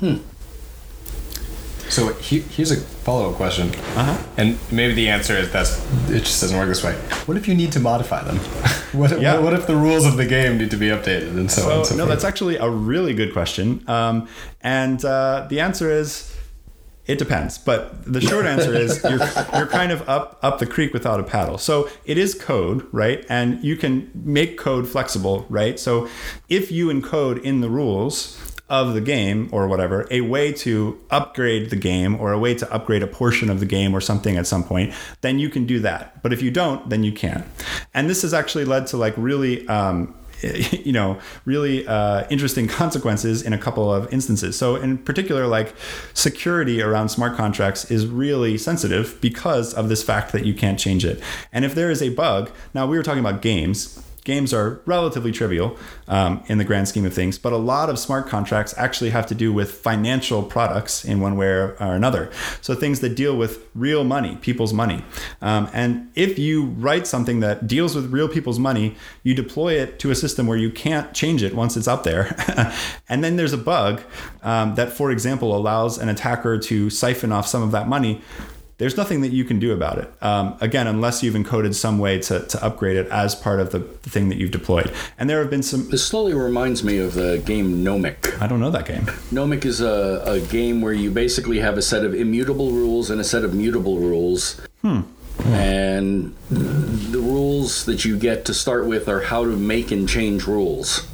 [0.00, 0.16] Hmm.
[1.88, 4.22] So he, here's a follow up question, uh-huh.
[4.36, 5.78] and maybe the answer is that's
[6.10, 6.92] it just doesn't work this way.
[7.24, 8.36] What if you need to modify them?
[8.92, 9.34] what, yeah.
[9.34, 11.70] what, what, if the rules of the game need to be updated and so, so
[11.70, 11.76] on?
[11.78, 12.10] And so no, forth?
[12.10, 14.28] that's actually a really good question, um,
[14.60, 16.36] and uh, the answer is
[17.06, 20.92] it depends, but the short answer is you're you're kind of up up the creek
[20.92, 21.56] without a paddle.
[21.56, 23.24] So it is code, right?
[23.30, 25.80] And you can make code flexible, right?
[25.80, 26.06] So
[26.50, 31.70] if you encode in the rules of the game or whatever, a way to upgrade
[31.70, 34.46] the game or a way to upgrade a portion of the game or something at
[34.46, 36.22] some point, then you can do that.
[36.22, 37.44] But if you don't, then you can't.
[37.94, 43.42] And this has actually led to like really um, you know really uh, interesting consequences
[43.42, 45.74] in a couple of instances so in particular like
[46.14, 51.04] security around smart contracts is really sensitive because of this fact that you can't change
[51.04, 51.20] it
[51.52, 55.32] and if there is a bug now we were talking about games games are relatively
[55.32, 55.74] trivial
[56.06, 59.26] um, in the grand scheme of things, but a lot of smart contracts actually have
[59.26, 62.30] to do with financial products in one way or another.
[62.60, 65.02] So things that deal with real money, people's money.
[65.40, 69.98] Um, and if you write something that deals with real people's money, you deploy it
[70.00, 72.36] to a system where you can't change it once it's up there.
[73.08, 74.02] and then there's a bug
[74.42, 78.20] um, that, for example, allows an attacker to siphon off some of that money
[78.78, 80.10] there's nothing that you can do about it.
[80.22, 83.80] Um, again, unless you've encoded some way to, to upgrade it as part of the,
[83.80, 84.92] the, thing that you've deployed.
[85.18, 85.90] And there have been some.
[85.90, 88.40] This slowly reminds me of the game Nomic.
[88.40, 89.02] I don't know that game.
[89.32, 93.20] Nomic is a, a game where you basically have a set of immutable rules and
[93.20, 94.60] a set of mutable rules.
[94.82, 95.00] Hmm.
[95.46, 100.46] And the rules that you get to start with are how to make and change
[100.46, 101.06] rules.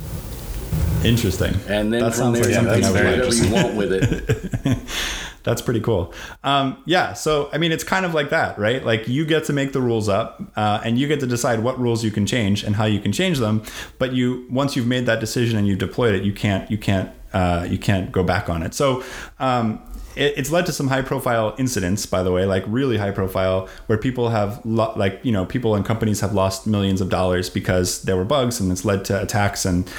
[1.02, 1.54] Interesting.
[1.68, 4.78] And then that from there, like you do whatever you want with it.
[5.44, 6.12] That's pretty cool.
[6.42, 7.12] Um, yeah.
[7.12, 8.84] So, I mean, it's kind of like that, right?
[8.84, 11.78] Like you get to make the rules up uh, and you get to decide what
[11.78, 13.62] rules you can change and how you can change them.
[13.98, 17.10] But you, once you've made that decision and you've deployed it, you can't, you can't,
[17.32, 18.74] uh, you can't go back on it.
[18.74, 19.04] So,
[19.38, 19.82] um,
[20.16, 23.68] it, it's led to some high profile incidents, by the way, like really high profile,
[23.86, 27.50] where people have lo- like you know people and companies have lost millions of dollars
[27.50, 29.90] because there were bugs, and it's led to attacks and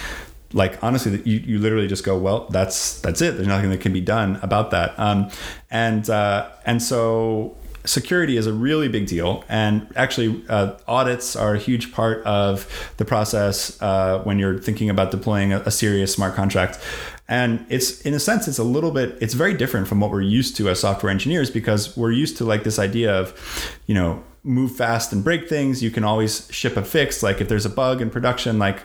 [0.56, 3.36] like honestly you, you literally just go well that's that's it.
[3.36, 4.98] There's nothing that can be done about that.
[4.98, 5.30] Um,
[5.70, 9.44] and uh, and so security is a really big deal.
[9.48, 14.90] And actually uh, audits are a huge part of the process uh, when you're thinking
[14.90, 16.80] about deploying a, a, serious smart contract.
[17.28, 20.22] And it's in a sense it's a little bit it's very different from what we're
[20.22, 24.24] used to as software engineers because we're used to like this idea of you know
[24.46, 25.82] move fast and break things.
[25.82, 27.24] You can always ship a fix.
[27.24, 28.80] Like if there's a bug in production, like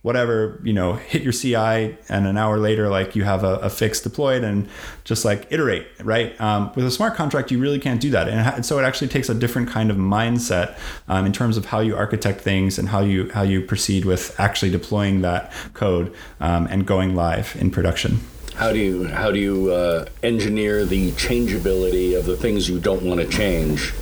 [0.00, 3.70] whatever, you know, hit your CI and an hour later, like you have a, a
[3.70, 4.68] fix deployed and
[5.04, 6.38] just like iterate, right?
[6.40, 8.28] Um, with a smart contract, you really can't do that.
[8.28, 11.80] And so it actually takes a different kind of mindset um, in terms of how
[11.80, 16.66] you architect things and how you, how you proceed with actually deploying that code um,
[16.68, 18.20] and going live in production.
[18.54, 23.02] How do you how do you uh, engineer the changeability of the things you don't
[23.02, 23.94] want to change?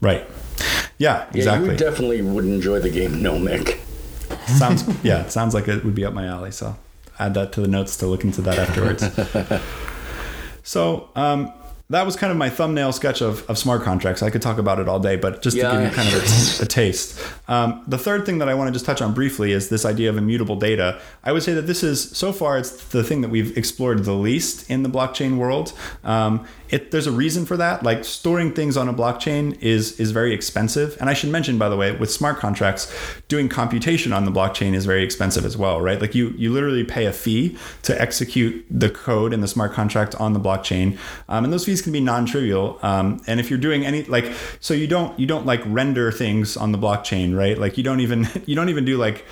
[0.00, 0.24] Right.
[1.00, 1.68] Yeah, exactly.
[1.68, 3.78] Yeah, you definitely would enjoy the game Nomic.
[4.58, 6.50] Sounds yeah, it sounds like it would be up my alley.
[6.50, 6.76] So
[7.18, 9.62] add that to the notes to look into that afterwards.
[10.62, 11.54] so um,
[11.88, 14.22] that was kind of my thumbnail sketch of, of smart contracts.
[14.22, 15.70] I could talk about it all day, but just yeah.
[15.70, 17.18] to give you kind of a, a taste.
[17.48, 20.10] Um, the third thing that I want to just touch on briefly is this idea
[20.10, 21.00] of immutable data.
[21.24, 24.12] I would say that this is so far it's the thing that we've explored the
[24.12, 25.72] least in the blockchain world.
[26.04, 27.82] Um, it, there's a reason for that.
[27.82, 30.96] Like storing things on a blockchain is is very expensive.
[31.00, 32.92] And I should mention, by the way, with smart contracts,
[33.28, 36.00] doing computation on the blockchain is very expensive as well, right?
[36.00, 40.14] Like you you literally pay a fee to execute the code in the smart contract
[40.16, 42.78] on the blockchain, um, and those fees can be non-trivial.
[42.82, 46.56] Um, and if you're doing any like, so you don't you don't like render things
[46.56, 47.58] on the blockchain, right?
[47.58, 49.24] Like you don't even you don't even do like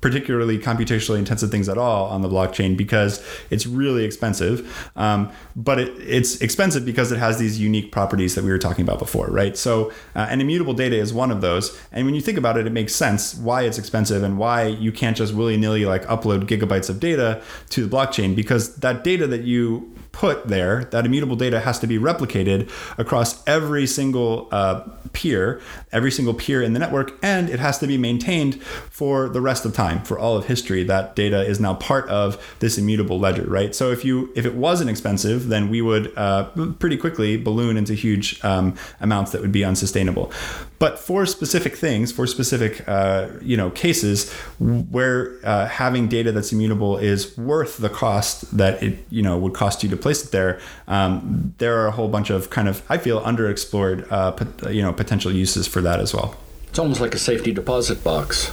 [0.00, 4.90] particularly computationally intensive things at all on the blockchain because it's really expensive.
[4.96, 8.84] Um, but it, it's expensive because it has these unique properties that we were talking
[8.84, 9.56] about before, right?
[9.56, 11.78] So, uh, and immutable data is one of those.
[11.92, 14.90] And when you think about it, it makes sense why it's expensive and why you
[14.90, 19.26] can't just willy nilly like upload gigabytes of data to the blockchain because that data
[19.28, 24.82] that you put there, that immutable data has to be replicated across every single uh,
[25.12, 29.40] peer, every single peer in the network, and it has to be maintained for the
[29.40, 30.84] rest of time, for all of history.
[30.84, 33.74] That data is now part of this immutable ledger, right?
[33.74, 36.44] So if you if it wasn't expensive, then we would uh,
[36.78, 40.30] pretty quickly balloon into huge um, amounts that would be unsustainable.
[40.78, 46.52] But for specific things, for specific uh, you know cases where uh, having data that's
[46.52, 50.32] immutable is worth the cost that it you know would cost you to place it
[50.32, 54.82] there, um, there are a whole bunch of kind of I feel underexplored uh, you
[54.82, 56.36] know potential uses for that as well.
[56.68, 58.50] It's almost like a safety deposit box.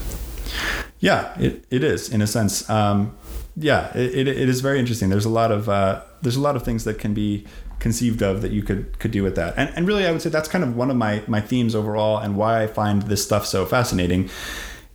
[0.99, 2.69] Yeah, it, it is in a sense.
[2.69, 3.17] Um,
[3.55, 5.09] yeah, it, it is very interesting.
[5.09, 7.45] There's a lot of uh, there's a lot of things that can be
[7.79, 9.53] conceived of that you could could do with that.
[9.57, 12.17] And, and really, I would say that's kind of one of my my themes overall,
[12.17, 14.29] and why I find this stuff so fascinating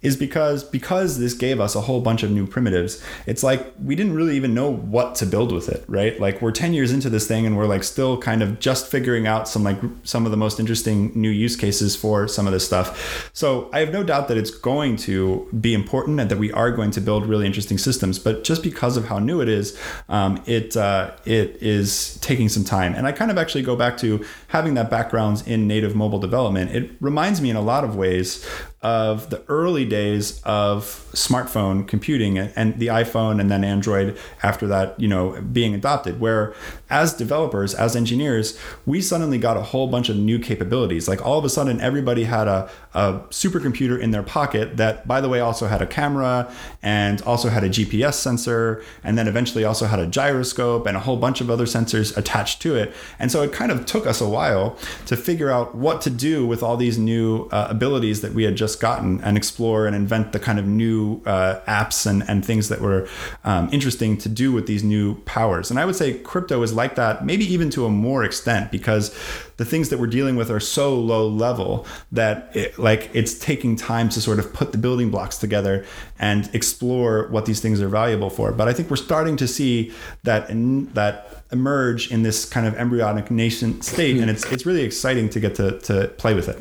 [0.05, 3.97] is because because this gave us a whole bunch of new primitives it's like we
[3.97, 6.21] didn't really even know what to build with it right?
[6.21, 9.27] Like we're 10 years into this thing and we're like still kind of just figuring
[9.27, 12.64] out some like some of the most interesting new use cases for some of this
[12.64, 13.31] stuff.
[13.33, 16.71] So i have no doubt that it's going to be important and that we are
[16.71, 20.43] going to build really interesting systems but just because of how new it is um,
[20.47, 22.95] it uh, it is taking some time.
[22.95, 26.71] And i kind of actually go back to having that background in native mobile development.
[26.75, 28.47] It reminds me in a lot of ways
[28.85, 35.01] of the early days of smartphone computing and the iPhone and then Android after that,
[35.01, 36.55] you know, being adopted, where
[36.90, 41.09] as developers, as engineers, we suddenly got a whole bunch of new capabilities.
[41.09, 45.20] Like all of a sudden, everybody had a, a supercomputer in their pocket that, by
[45.20, 46.50] the way, also had a camera
[46.83, 51.00] and also had a GPS sensor, and then eventually also had a gyroscope and a
[51.00, 52.92] whole bunch of other sensors attached to it.
[53.18, 56.46] And so it kind of took us a while to figure out what to do
[56.46, 60.33] with all these new uh, abilities that we had just gotten and explore and invent
[60.33, 63.09] the kind of new uh, apps and, and things that were
[63.44, 65.70] um, interesting to do with these new powers.
[65.70, 69.14] And I would say crypto is like that, maybe even to a more extent, because
[69.57, 73.77] the things that we're dealing with are so low level that it, like it's taking
[73.77, 75.85] time to sort of put the building blocks together
[76.19, 78.53] and explore what these things are valuable for.
[78.53, 79.93] But I think we're starting to see
[80.25, 84.83] that in, that emerge in this kind of embryonic nascent state, and it's it's really
[84.83, 86.59] exciting to get to to play with it.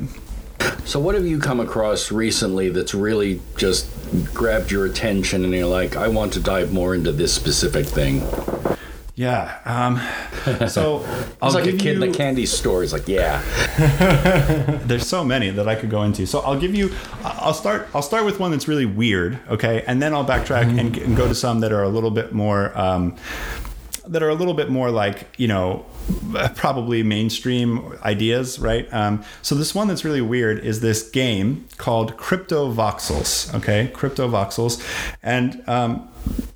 [0.86, 3.88] So, what have you come across recently that's really just
[4.34, 8.20] grabbed your attention and you're like, I want to dive more into this specific thing?
[9.16, 9.60] Yeah.
[9.64, 11.04] Um, so
[11.40, 12.82] I was like a kid you, in the candy store.
[12.82, 13.42] He's like, yeah.
[14.84, 16.26] there's so many that I could go into.
[16.26, 16.92] So I'll give you.
[17.22, 17.88] I'll start.
[17.94, 19.38] I'll start with one that's really weird.
[19.48, 20.78] Okay, and then I'll backtrack mm-hmm.
[20.78, 22.76] and, and, go to some that are a little bit more.
[22.76, 23.16] Um,
[24.06, 25.86] that are a little bit more like you know
[26.56, 28.92] probably mainstream ideas, right?
[28.92, 33.54] Um, so this one that's really weird is this game called Crypto Voxels.
[33.54, 34.82] Okay, Crypto Voxels,
[35.22, 36.08] and um,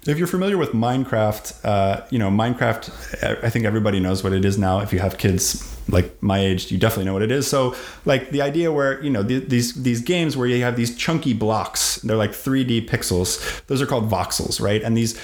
[0.07, 3.45] if you're familiar with Minecraft, uh, you know Minecraft.
[3.45, 4.81] I think everybody knows what it is now.
[4.81, 7.47] If you have kids like my age, you definitely know what it is.
[7.47, 7.75] So
[8.05, 11.97] like the idea where you know these these games where you have these chunky blocks,
[11.97, 13.65] they're like 3D pixels.
[13.67, 14.83] Those are called voxels, right?
[14.83, 15.19] And these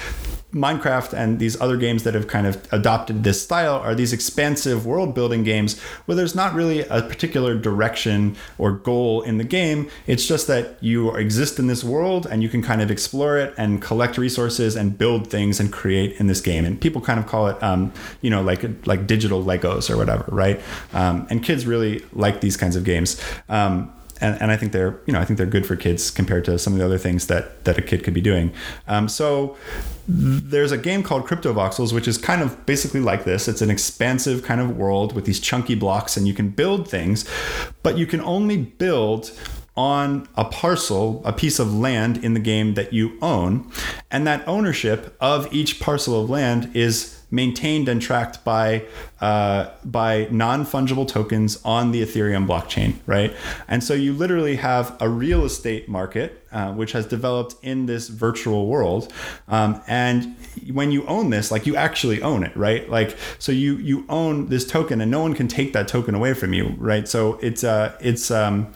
[0.55, 4.87] Minecraft and these other games that have kind of adopted this style are these expansive
[4.87, 9.91] world building games where there's not really a particular direction or goal in the game.
[10.07, 13.53] It's just that you exist in this world and you can kind of explore it
[13.59, 16.65] and collect resources and build things and create in this game.
[16.65, 20.25] And people kind of call it, um, you know, like like digital Legos or whatever,
[20.29, 20.54] right?
[20.93, 23.21] Um, and kids really like these kinds of games.
[23.49, 26.45] Um, and, and I think they're you know I think they're good for kids compared
[26.47, 28.53] to some of the other things that that a kid could be doing.
[28.87, 29.57] Um, so
[30.07, 33.49] there's a game called Crypto Voxels, which is kind of basically like this.
[33.49, 37.29] It's an expansive kind of world with these chunky blocks, and you can build things,
[37.83, 39.31] but you can only build
[39.77, 43.69] on a parcel, a piece of land in the game that you own.
[44.11, 48.85] And that ownership of each parcel of land is maintained and tracked by
[49.21, 53.35] uh, by non-fungible tokens on the Ethereum blockchain, right?
[53.69, 58.09] And so you literally have a real estate market uh, which has developed in this
[58.09, 59.13] virtual world,
[59.49, 60.37] um, and
[60.73, 62.89] when you own this, like you actually own it, right?
[62.89, 66.33] Like so you you own this token, and no one can take that token away
[66.33, 67.07] from you, right?
[67.07, 68.73] So it's uh it's um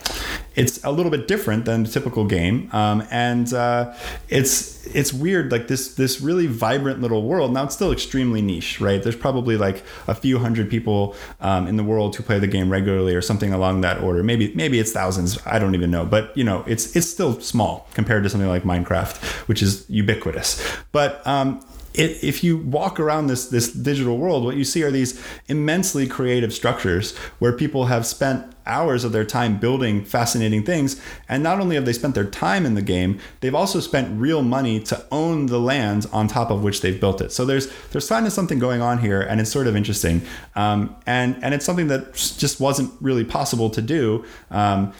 [0.58, 3.94] it's a little bit different than the typical game, um, and uh,
[4.28, 7.52] it's it's weird like this this really vibrant little world.
[7.52, 9.00] Now it's still extremely niche, right?
[9.00, 12.70] There's probably like a few hundred people um, in the world who play the game
[12.70, 14.24] regularly, or something along that order.
[14.24, 15.38] Maybe maybe it's thousands.
[15.46, 18.62] I don't even know, but you know it's it's still small compared to something like
[18.64, 19.16] Minecraft,
[19.48, 20.60] which is ubiquitous.
[20.92, 21.60] But um,
[21.94, 26.06] it, if you walk around this this digital world, what you see are these immensely
[26.06, 31.00] creative structures where people have spent hours of their time building fascinating things.
[31.28, 34.42] And not only have they spent their time in the game, they've also spent real
[34.42, 37.32] money to own the lands on top of which they've built it.
[37.32, 40.22] So there's there's kind of something going on here, and it's sort of interesting.
[40.54, 44.24] Um, and and it's something that just wasn't really possible to do.
[44.50, 44.92] Um,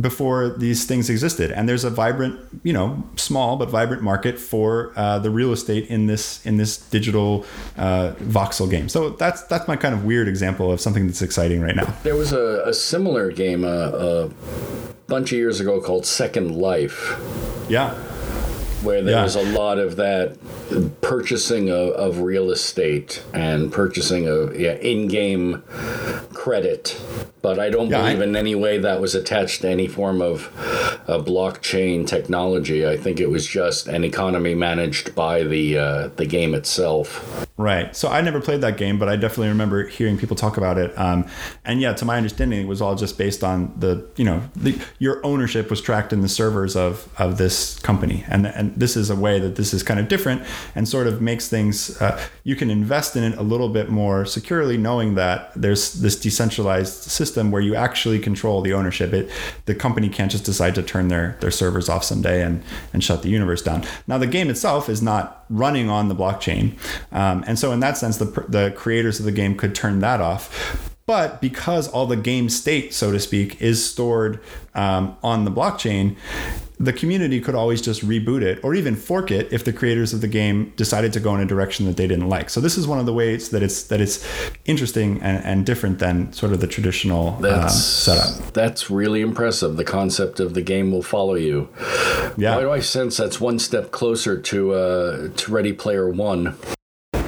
[0.00, 1.52] before these things existed.
[1.52, 5.86] And there's a vibrant, you know, small but vibrant market for uh, the real estate
[5.88, 7.46] in this in this digital
[7.76, 8.88] uh, voxel game.
[8.88, 11.92] So that's that's my kind of weird example of something that's exciting right now.
[12.02, 14.30] There was a, a similar game uh, a
[15.06, 17.18] bunch of years ago called Second Life.
[17.68, 17.94] Yeah.
[18.82, 19.22] Where there yeah.
[19.22, 20.36] was a lot of that
[21.00, 25.62] purchasing of, of real estate and purchasing of yeah, in-game
[26.34, 27.00] credit
[27.44, 30.22] but I don't yeah, believe I, in any way that was attached to any form
[30.22, 30.46] of
[31.06, 32.86] uh, blockchain technology.
[32.86, 37.46] I think it was just an economy managed by the uh, the game itself.
[37.56, 37.94] Right.
[37.94, 40.92] So I never played that game, but I definitely remember hearing people talk about it.
[40.98, 41.24] Um,
[41.64, 44.76] and yeah, to my understanding, it was all just based on the you know the,
[44.98, 49.08] your ownership was tracked in the servers of of this company, and and this is
[49.08, 50.42] a way that this is kind of different
[50.74, 54.26] and sort of makes things uh, you can invest in it a little bit more
[54.26, 59.12] securely, knowing that there's this decentralized system where you actually control the ownership.
[59.12, 59.30] It
[59.66, 63.22] the company can't just decide to turn their their servers off someday and and shut
[63.22, 63.84] the universe down.
[64.08, 66.76] Now the game itself is not running on the blockchain,
[67.12, 70.20] um, and so in that sense, the the creators of the game could turn that
[70.20, 70.90] off.
[71.06, 74.40] But because all the game state, so to speak, is stored
[74.74, 76.16] um, on the blockchain,
[76.80, 80.22] the community could always just reboot it or even fork it if the creators of
[80.22, 82.48] the game decided to go in a direction that they didn't like.
[82.48, 84.26] So this is one of the ways that it's that it's
[84.64, 88.52] interesting and, and different than sort of the traditional uh, setup.
[88.54, 89.76] That's really impressive.
[89.76, 91.68] The concept of the game will follow you.
[92.36, 92.56] Yeah.
[92.56, 96.56] Why do I sense that's one step closer to uh, to Ready Player One?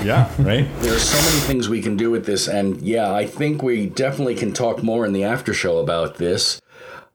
[0.06, 0.68] Yeah, right.
[0.82, 4.36] There's so many things we can do with this, and yeah, I think we definitely
[4.36, 6.60] can talk more in the after show about this.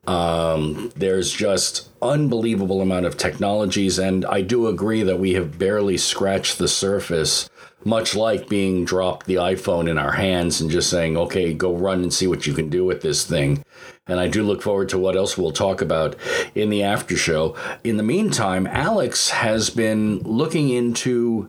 [0.08, 5.98] Um, there's just unbelievable amount of technologies, and I do agree that we have barely
[5.98, 7.50] scratched the surface.
[7.86, 12.04] Much like being dropped the iPhone in our hands and just saying, "Okay, go run
[12.04, 13.64] and see what you can do with this thing."
[14.06, 16.16] And I do look forward to what else we'll talk about
[16.56, 17.56] in the after show.
[17.84, 21.48] In the meantime, Alex has been looking into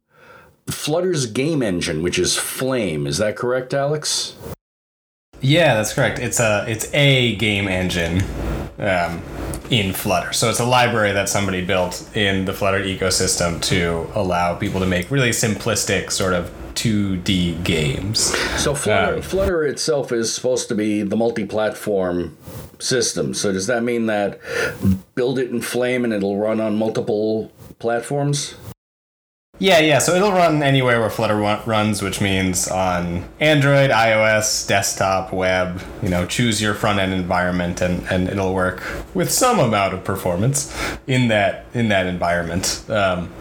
[0.68, 3.06] Flutter's game engine, which is Flame.
[3.06, 4.36] Is that correct, Alex?
[5.40, 6.20] Yeah, that's correct.
[6.20, 8.22] It's a it's a game engine
[8.78, 9.20] um,
[9.70, 10.32] in Flutter.
[10.32, 14.86] So it's a library that somebody built in the Flutter ecosystem to allow people to
[14.86, 18.36] make really simplistic sort of 2D games.
[18.60, 22.36] So Flutter, um, Flutter itself is supposed to be the multi-platform
[22.78, 23.34] system.
[23.34, 24.38] So does that mean that
[25.14, 28.54] build it in Flame and it'll run on multiple platforms?
[29.62, 30.00] Yeah, yeah.
[30.00, 35.80] So it'll run anywhere where Flutter runs, which means on Android, iOS, desktop, web.
[36.02, 38.82] You know, choose your front end environment, and, and it'll work
[39.14, 42.84] with some amount of performance in that in that environment.
[42.88, 43.32] Um,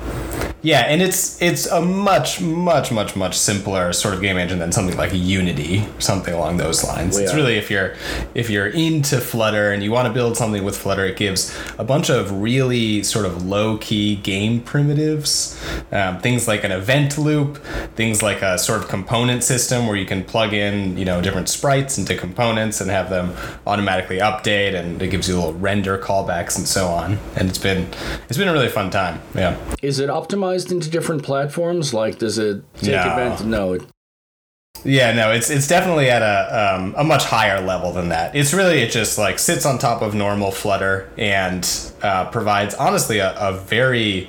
[0.64, 4.72] yeah, and it's it's a much much much much simpler sort of game engine than
[4.72, 7.16] something like Unity, something along those lines.
[7.16, 7.96] Well, It's really if you're
[8.36, 11.84] if you're into Flutter and you want to build something with Flutter, it gives a
[11.84, 15.60] bunch of really sort of low key game primitives,
[15.92, 17.58] um, things like an event loop,
[17.96, 21.50] things like a sort of component system where you can plug in you know different
[21.50, 23.36] sprites into components and have them
[23.66, 27.18] automatically update, and it gives you little render callbacks and so on.
[27.36, 27.88] And it's been
[28.30, 29.20] it's been a really fun time.
[29.34, 29.58] Yeah.
[29.82, 31.94] Is it optimized into different platforms?
[31.94, 32.98] Like, does it take No.
[33.02, 33.46] advantage?
[33.46, 33.78] No.
[34.84, 38.36] Yeah, no, it's it's definitely at a um, a much higher level than that.
[38.36, 41.64] It's really it just like sits on top of normal Flutter and
[42.02, 44.28] uh, provides honestly a, a very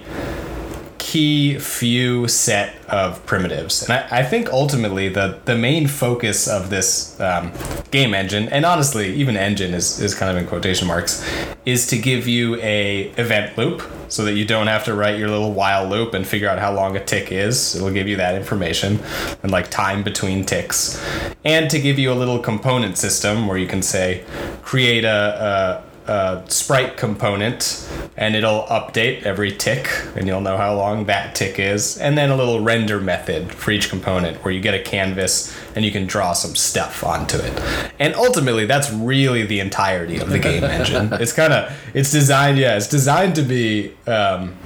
[1.03, 3.83] key few set of primitives.
[3.83, 7.53] And I, I think ultimately the the main focus of this um,
[7.91, 11.29] game engine, and honestly even engine is, is kind of in quotation marks,
[11.67, 15.29] is to give you a event loop so that you don't have to write your
[15.29, 17.75] little while loop and figure out how long a tick is.
[17.75, 19.01] It'll give you that information
[19.43, 21.05] and like time between ticks.
[21.45, 24.25] And to give you a little component system where you can say
[24.63, 30.75] create a, a a sprite component and it'll update every tick and you'll know how
[30.75, 31.99] long that tick is.
[31.99, 35.85] And then a little render method for each component where you get a canvas and
[35.85, 37.63] you can draw some stuff onto it.
[37.99, 41.13] And ultimately that's really the entirety of the game engine.
[41.15, 44.57] It's kind of it's designed yeah it's designed to be um,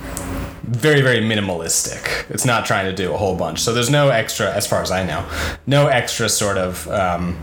[0.63, 2.29] very very minimalistic.
[2.31, 3.61] It's not trying to do a whole bunch.
[3.61, 5.25] So there's no extra as far as i know
[5.67, 7.37] no extra sort of um,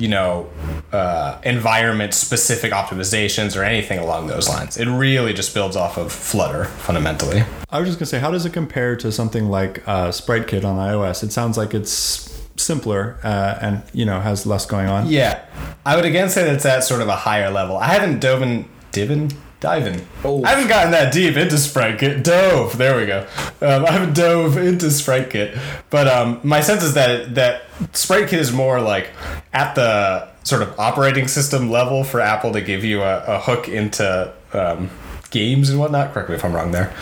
[0.00, 0.48] you know,
[0.92, 4.76] uh, environment specific optimizations or anything along those lines.
[4.76, 7.44] It really just builds off of Flutter fundamentally.
[7.68, 10.76] I was just gonna say, how does it compare to something like uh, SpriteKit on
[10.76, 11.22] iOS?
[11.22, 15.08] It sounds like it's simpler uh, and you know has less going on.
[15.08, 15.44] Yeah,
[15.84, 17.76] I would again say that it's at sort of a higher level.
[17.76, 20.06] I haven't dove in, divin, diving.
[20.24, 20.42] Oh.
[20.42, 22.22] I haven't gotten that deep into SpriteKit.
[22.22, 22.76] Dove.
[22.76, 23.26] There we go.
[23.60, 25.58] Um, I haven't dove into SpriteKit,
[25.90, 29.10] but um, my sense is that that SpriteKit is more like
[29.52, 33.68] at the sort of operating system level for Apple to give you a, a hook
[33.68, 34.90] into um,
[35.30, 36.12] games and whatnot.
[36.12, 36.92] Correct me if I'm wrong there.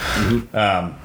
[0.53, 0.97] Um,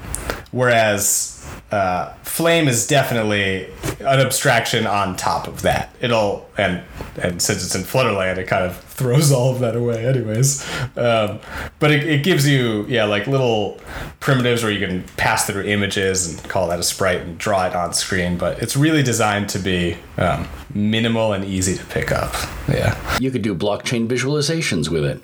[0.54, 3.66] whereas uh, Flame is definitely
[3.98, 5.94] an abstraction on top of that.
[6.00, 6.82] It'll and
[7.20, 10.64] and since it's in Flutterland, it kind of throws all of that away, anyways.
[10.96, 11.40] Um,
[11.80, 13.80] but it, it gives you yeah like little
[14.20, 17.74] primitives where you can pass through images and call that a sprite and draw it
[17.74, 18.38] on screen.
[18.38, 22.32] But it's really designed to be um, minimal and easy to pick up.
[22.68, 25.20] Yeah, You could do blockchain visualizations with it.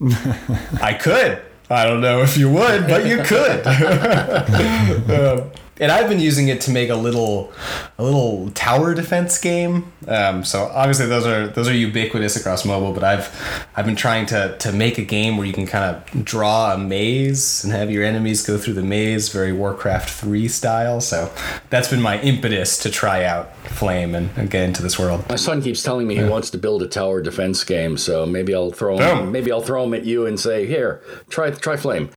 [0.82, 1.42] I could.
[1.70, 3.64] I don't know if you would, but you could.
[5.08, 5.50] Um,
[5.80, 7.52] and I've been using it to make a little,
[7.98, 9.92] a little tower defense game.
[10.06, 12.92] Um, so obviously those are those are ubiquitous across mobile.
[12.92, 16.24] But I've I've been trying to to make a game where you can kind of
[16.24, 21.00] draw a maze and have your enemies go through the maze, very Warcraft three style.
[21.00, 21.32] So
[21.70, 25.28] that's been my impetus to try out Flame and, and get into this world.
[25.28, 28.54] My son keeps telling me he wants to build a tower defense game, so maybe
[28.54, 29.30] I'll throw him.
[29.32, 32.10] Maybe I'll throw him at you and say, "Here, try try Flame."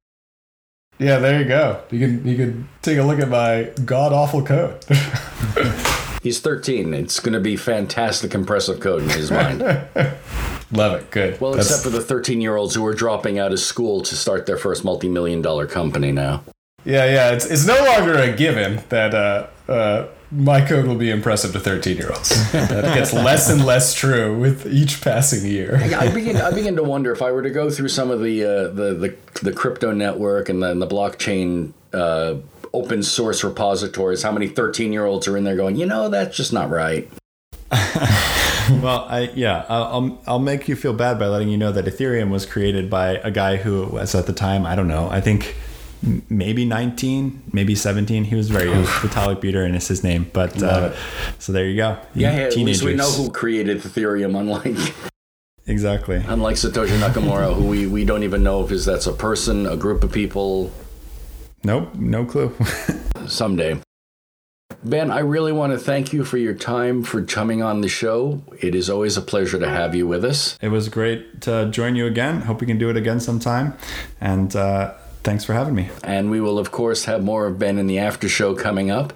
[1.01, 1.81] Yeah, there you go.
[1.89, 4.83] You can you can take a look at my god awful code.
[6.21, 6.93] He's 13.
[6.93, 9.61] It's going to be fantastic, impressive code in his mind.
[10.71, 11.09] Love it.
[11.09, 11.41] Good.
[11.41, 14.15] Well, That's- except for the 13 year olds who are dropping out of school to
[14.15, 16.43] start their first multi million dollar company now.
[16.85, 17.31] Yeah, yeah.
[17.31, 21.59] It's, it's no longer a given that uh, uh, my code will be impressive to
[21.59, 22.29] 13 year olds.
[22.51, 25.79] That gets less and less true with each passing year.
[25.85, 26.37] Yeah, I begin.
[26.37, 28.93] I begin to wonder if I were to go through some of the uh, the,
[28.93, 32.35] the the crypto network and then the blockchain uh,
[32.73, 36.35] open source repositories, how many 13 year olds are in there going, you know, that's
[36.37, 37.09] just not right.
[38.69, 41.85] Well, I yeah, I'll, I'll I'll make you feel bad by letting you know that
[41.85, 45.19] Ethereum was created by a guy who was at the time I don't know I
[45.19, 45.70] think m-
[46.29, 48.23] maybe 19, maybe 17.
[48.25, 48.83] He was very young.
[48.83, 50.93] Vitalik Buterin is his name, but uh,
[51.39, 51.97] so there you go.
[52.15, 54.93] Yeah, hey, at least we know who created Ethereum, unlike
[55.67, 56.23] exactly.
[56.27, 59.77] unlike Satoshi Nakamoto, who we, we don't even know if is that's a person, a
[59.77, 60.71] group of people.
[61.63, 62.55] Nope, no clue.
[63.27, 63.79] someday.
[64.83, 68.41] Ben, I really want to thank you for your time for coming on the show.
[68.61, 70.57] It is always a pleasure to have you with us.
[70.59, 72.41] it was great to join you again.
[72.41, 73.77] Hope we can do it again sometime.
[74.19, 75.89] And uh, thanks for having me.
[76.03, 79.13] And we will, of course, have more of Ben in the after show coming up.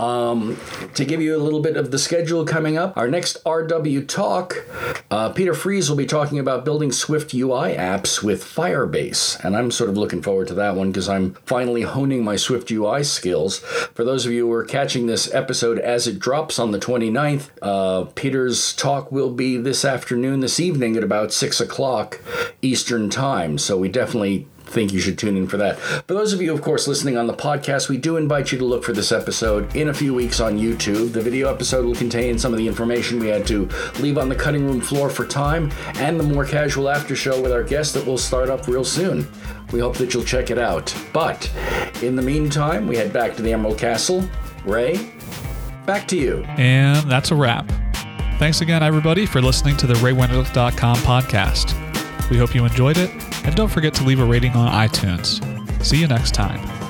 [0.00, 0.58] Um,
[0.94, 4.66] to give you a little bit of the schedule coming up, our next RW talk,
[5.10, 9.42] uh, Peter Friese will be talking about building Swift UI apps with Firebase.
[9.44, 12.70] And I'm sort of looking forward to that one because I'm finally honing my Swift
[12.70, 13.58] UI skills.
[13.58, 17.50] For those of you who are catching this episode as it drops on the 29th,
[17.60, 22.20] uh, Peter's talk will be this afternoon, this evening at about 6 o'clock
[22.62, 23.58] Eastern Time.
[23.58, 25.78] So we definitely think you should tune in for that.
[25.78, 28.64] For those of you, of course, listening on the podcast, we do invite you to
[28.64, 31.12] look for this episode in a few weeks on YouTube.
[31.12, 33.68] The video episode will contain some of the information we had to
[34.00, 37.52] leave on the cutting room floor for time and the more casual after show with
[37.52, 39.26] our guest that will start up real soon.
[39.72, 40.94] We hope that you'll check it out.
[41.12, 41.50] But
[42.02, 44.28] in the meantime, we head back to the Emerald Castle.
[44.64, 45.10] Ray,
[45.86, 46.42] back to you.
[46.58, 47.70] And that's a wrap.
[48.38, 51.83] Thanks again, everybody, for listening to the RayWenderlich.com podcast.
[52.30, 53.10] We hope you enjoyed it,
[53.44, 55.42] and don't forget to leave a rating on iTunes.
[55.84, 56.83] See you next time.